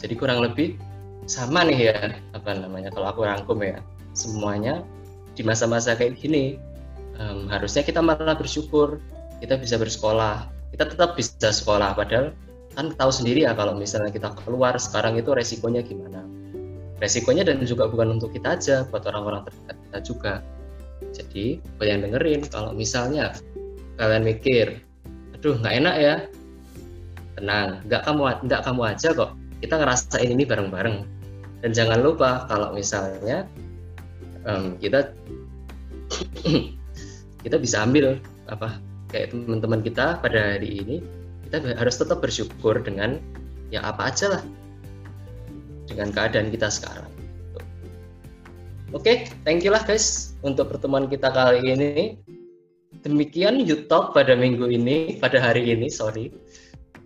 Jadi 0.00 0.14
kurang 0.16 0.40
lebih 0.40 0.80
sama 1.28 1.66
nih 1.66 1.92
ya, 1.92 2.00
apa 2.32 2.56
namanya? 2.56 2.88
Kalau 2.94 3.10
aku 3.12 3.26
rangkum 3.26 3.60
ya, 3.60 3.82
semuanya 4.16 4.80
di 5.36 5.44
masa-masa 5.44 5.92
kayak 5.92 6.16
gini 6.16 6.56
em, 7.20 7.50
harusnya 7.52 7.84
kita 7.84 8.00
malah 8.00 8.36
bersyukur 8.36 8.96
kita 9.44 9.60
bisa 9.60 9.76
bersekolah. 9.76 10.48
Kita 10.72 10.88
tetap 10.88 11.16
bisa 11.16 11.52
sekolah, 11.52 11.96
padahal 11.96 12.32
kan 12.76 12.92
tahu 12.96 13.08
sendiri 13.08 13.48
ya 13.48 13.56
kalau 13.56 13.72
misalnya 13.76 14.12
kita 14.12 14.32
keluar 14.44 14.76
sekarang 14.76 15.16
itu 15.20 15.32
resikonya 15.32 15.84
gimana. 15.84 16.24
Resikonya 17.00 17.44
dan 17.44 17.60
juga 17.64 17.88
bukan 17.92 18.16
untuk 18.16 18.32
kita 18.32 18.56
aja, 18.56 18.88
buat 18.88 19.04
orang-orang 19.04 19.44
terdekat 19.48 19.76
kita 19.84 19.98
juga. 20.00 20.34
Jadi 21.12 21.60
yang 21.84 22.00
dengerin, 22.08 22.48
kalau 22.48 22.72
misalnya 22.72 23.36
kalian 24.00 24.24
mikir, 24.24 24.85
aduh 25.46 25.62
nggak 25.62 25.78
enak 25.78 25.96
ya, 26.02 26.14
tenang, 27.38 27.78
nggak 27.86 28.02
kamu 28.02 28.20
nggak 28.50 28.62
kamu 28.66 28.82
aja 28.82 29.08
kok. 29.14 29.30
Kita 29.62 29.78
ngerasain 29.78 30.26
ini 30.26 30.42
bareng-bareng. 30.42 31.06
Dan 31.62 31.70
jangan 31.70 32.02
lupa 32.02 32.50
kalau 32.50 32.74
misalnya 32.74 33.46
em, 34.42 34.74
kita 34.82 35.14
kita 37.46 37.62
bisa 37.62 37.86
ambil 37.86 38.18
apa 38.50 38.82
kayak 39.14 39.30
teman-teman 39.30 39.86
kita 39.86 40.18
pada 40.18 40.58
hari 40.58 40.82
ini 40.82 40.98
kita 41.46 41.62
harus 41.78 41.94
tetap 41.94 42.18
bersyukur 42.18 42.82
dengan 42.82 43.22
ya 43.70 43.86
apa 43.86 44.10
aja 44.10 44.34
lah 44.34 44.42
dengan 45.86 46.10
keadaan 46.10 46.50
kita 46.50 46.74
sekarang. 46.74 47.06
Oke, 48.90 49.30
thank 49.46 49.62
you 49.62 49.70
lah 49.70 49.86
guys 49.86 50.34
untuk 50.42 50.74
pertemuan 50.74 51.06
kita 51.06 51.30
kali 51.30 51.62
ini. 51.70 52.18
Demikian 53.06 53.62
YouTube 53.62 54.10
pada 54.10 54.34
minggu 54.34 54.66
ini, 54.66 55.14
pada 55.22 55.38
hari 55.38 55.62
ini, 55.70 55.86
sorry, 55.86 56.34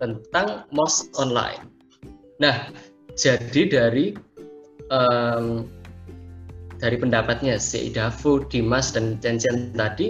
tentang 0.01 0.65
MOS 0.73 1.13
online. 1.21 1.69
Nah, 2.41 2.73
jadi 3.13 3.69
dari 3.69 4.17
em, 4.89 5.69
dari 6.81 6.97
pendapatnya 6.97 7.61
si 7.61 7.93
Dafu, 7.93 8.41
Dimas 8.49 8.89
dan 8.97 9.21
Jen 9.21 9.77
tadi 9.77 10.09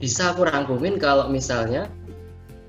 bisa 0.00 0.32
aku 0.32 0.48
rangkumin 0.48 0.96
kalau 0.96 1.28
misalnya 1.28 1.84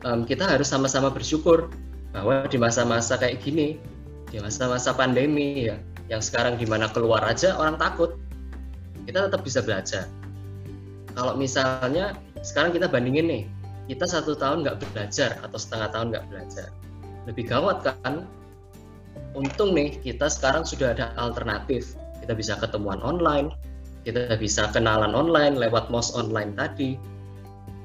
em, 0.04 0.28
kita 0.28 0.44
harus 0.44 0.68
sama-sama 0.68 1.08
bersyukur 1.08 1.72
bahwa 2.12 2.44
di 2.52 2.60
masa-masa 2.60 3.16
kayak 3.16 3.40
gini, 3.40 3.80
di 4.28 4.44
masa-masa 4.44 4.92
pandemi 4.92 5.72
ya, 5.72 5.80
yang 6.12 6.20
sekarang 6.20 6.60
di 6.60 6.68
mana 6.68 6.92
keluar 6.92 7.24
aja 7.24 7.56
orang 7.56 7.80
takut, 7.80 8.20
kita 9.08 9.32
tetap 9.32 9.40
bisa 9.40 9.64
belajar. 9.64 10.12
Kalau 11.14 11.34
misalnya 11.36 12.16
sekarang 12.42 12.72
kita 12.76 12.88
bandingin 12.88 13.28
nih, 13.28 13.44
kita 13.92 14.08
satu 14.08 14.38
tahun 14.38 14.64
nggak 14.64 14.80
belajar 14.94 15.36
atau 15.44 15.58
setengah 15.60 15.90
tahun 15.92 16.08
nggak 16.16 16.26
belajar, 16.32 16.68
lebih 17.28 17.50
gawat 17.52 17.84
kan? 17.84 18.26
Untung 19.36 19.76
nih 19.76 20.00
kita 20.00 20.28
sekarang 20.28 20.64
sudah 20.64 20.96
ada 20.96 21.12
alternatif, 21.20 21.96
kita 22.24 22.36
bisa 22.36 22.56
ketemuan 22.60 23.00
online, 23.04 23.52
kita 24.08 24.36
bisa 24.40 24.72
kenalan 24.72 25.12
online 25.12 25.60
lewat 25.60 25.92
mos 25.92 26.16
online 26.16 26.56
tadi, 26.56 26.96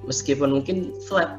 meskipun 0.07 0.63
mungkin 0.63 0.95
flat, 1.07 1.39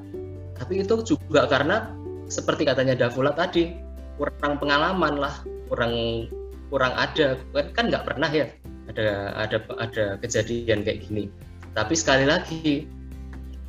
tapi 0.60 0.84
itu 0.84 1.00
juga 1.04 1.48
karena 1.48 1.92
seperti 2.28 2.68
katanya 2.68 3.08
Davula 3.08 3.32
tadi 3.32 3.72
kurang 4.20 4.60
pengalaman 4.60 5.16
lah, 5.16 5.36
kurang 5.72 6.28
kurang 6.68 6.92
ada 7.00 7.40
kan 7.72 7.88
nggak 7.88 8.04
pernah 8.04 8.28
ya 8.28 8.52
ada 8.92 9.32
ada 9.40 9.58
ada 9.80 10.06
kejadian 10.20 10.84
kayak 10.84 11.08
gini. 11.08 11.32
Tapi 11.78 11.94
sekali 11.94 12.26
lagi 12.26 12.90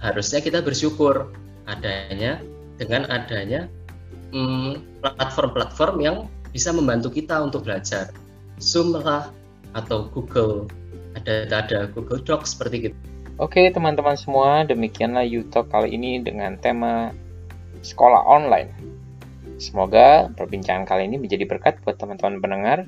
harusnya 0.01 0.41
kita 0.41 0.65
bersyukur 0.65 1.29
adanya 1.69 2.41
dengan 2.81 3.05
adanya 3.13 3.69
hmm, 4.33 5.05
platform-platform 5.05 5.97
yang 6.01 6.17
bisa 6.49 6.73
membantu 6.73 7.13
kita 7.13 7.37
untuk 7.45 7.69
belajar. 7.69 8.09
Zoom 8.57 8.97
lah 8.97 9.29
atau 9.77 10.09
Google 10.09 10.73
ada 11.13 11.45
ada 11.53 11.85
Google 11.93 12.25
Docs 12.25 12.57
seperti 12.57 12.89
gitu. 12.89 12.97
Oke 13.39 13.69
teman-teman 13.71 14.17
semua, 14.17 14.65
demikianlah 14.65 15.23
YouTube 15.23 15.69
kali 15.71 15.95
ini 15.95 16.25
dengan 16.25 16.57
tema 16.59 17.13
sekolah 17.85 18.25
online. 18.27 18.73
Semoga 19.61 20.33
perbincangan 20.35 20.89
kali 20.89 21.07
ini 21.07 21.21
menjadi 21.21 21.45
berkat 21.47 21.79
buat 21.85 22.01
teman-teman 22.01 22.41
pendengar. 22.41 22.79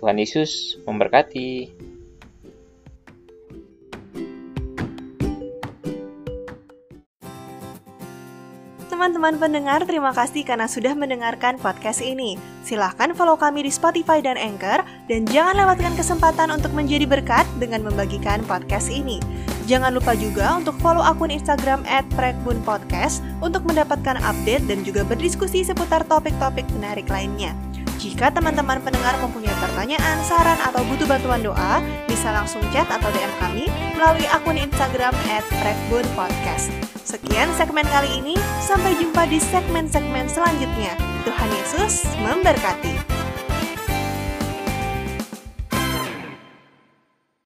Tuhan 0.00 0.16
Yesus 0.16 0.80
memberkati. 0.88 1.72
Teman-teman 9.00 9.40
pendengar, 9.40 9.80
terima 9.88 10.12
kasih 10.12 10.44
karena 10.44 10.68
sudah 10.68 10.92
mendengarkan 10.92 11.56
podcast 11.56 12.04
ini. 12.04 12.36
Silahkan 12.60 13.16
follow 13.16 13.32
kami 13.32 13.64
di 13.64 13.72
Spotify 13.72 14.20
dan 14.20 14.36
Anchor, 14.36 14.84
dan 15.08 15.24
jangan 15.24 15.56
lewatkan 15.56 15.96
kesempatan 15.96 16.52
untuk 16.52 16.68
menjadi 16.76 17.08
berkat 17.08 17.48
dengan 17.56 17.80
membagikan 17.80 18.44
podcast 18.44 18.92
ini. 18.92 19.16
Jangan 19.64 19.96
lupa 19.96 20.12
juga 20.12 20.52
untuk 20.52 20.76
follow 20.84 21.00
akun 21.00 21.32
Instagram 21.32 21.80
at 21.88 22.04
Podcast 22.60 23.24
untuk 23.40 23.64
mendapatkan 23.64 24.20
update 24.20 24.68
dan 24.68 24.84
juga 24.84 25.00
berdiskusi 25.08 25.64
seputar 25.64 26.04
topik-topik 26.04 26.68
menarik 26.76 27.08
lainnya. 27.08 27.56
Jika 27.96 28.28
teman-teman 28.36 28.84
pendengar 28.84 29.16
mempunyai 29.24 29.56
pertanyaan, 29.64 30.20
saran, 30.28 30.60
atau 30.60 30.84
butuh 30.84 31.08
bantuan 31.08 31.40
doa, 31.40 31.80
bisa 32.04 32.36
langsung 32.36 32.60
chat 32.68 32.84
atau 32.92 33.08
DM 33.16 33.32
kami 33.40 33.64
melalui 33.96 34.28
akun 34.28 34.60
Instagram 34.60 35.16
at 35.32 35.48
Podcast. 36.12 36.99
Sekian 37.10 37.50
segmen 37.58 37.82
kali 37.90 38.22
ini, 38.22 38.38
sampai 38.62 38.94
jumpa 38.94 39.26
di 39.26 39.42
segmen-segmen 39.42 40.30
selanjutnya. 40.30 40.94
Tuhan 41.26 41.50
Yesus 41.58 42.06
memberkati. 42.22 43.19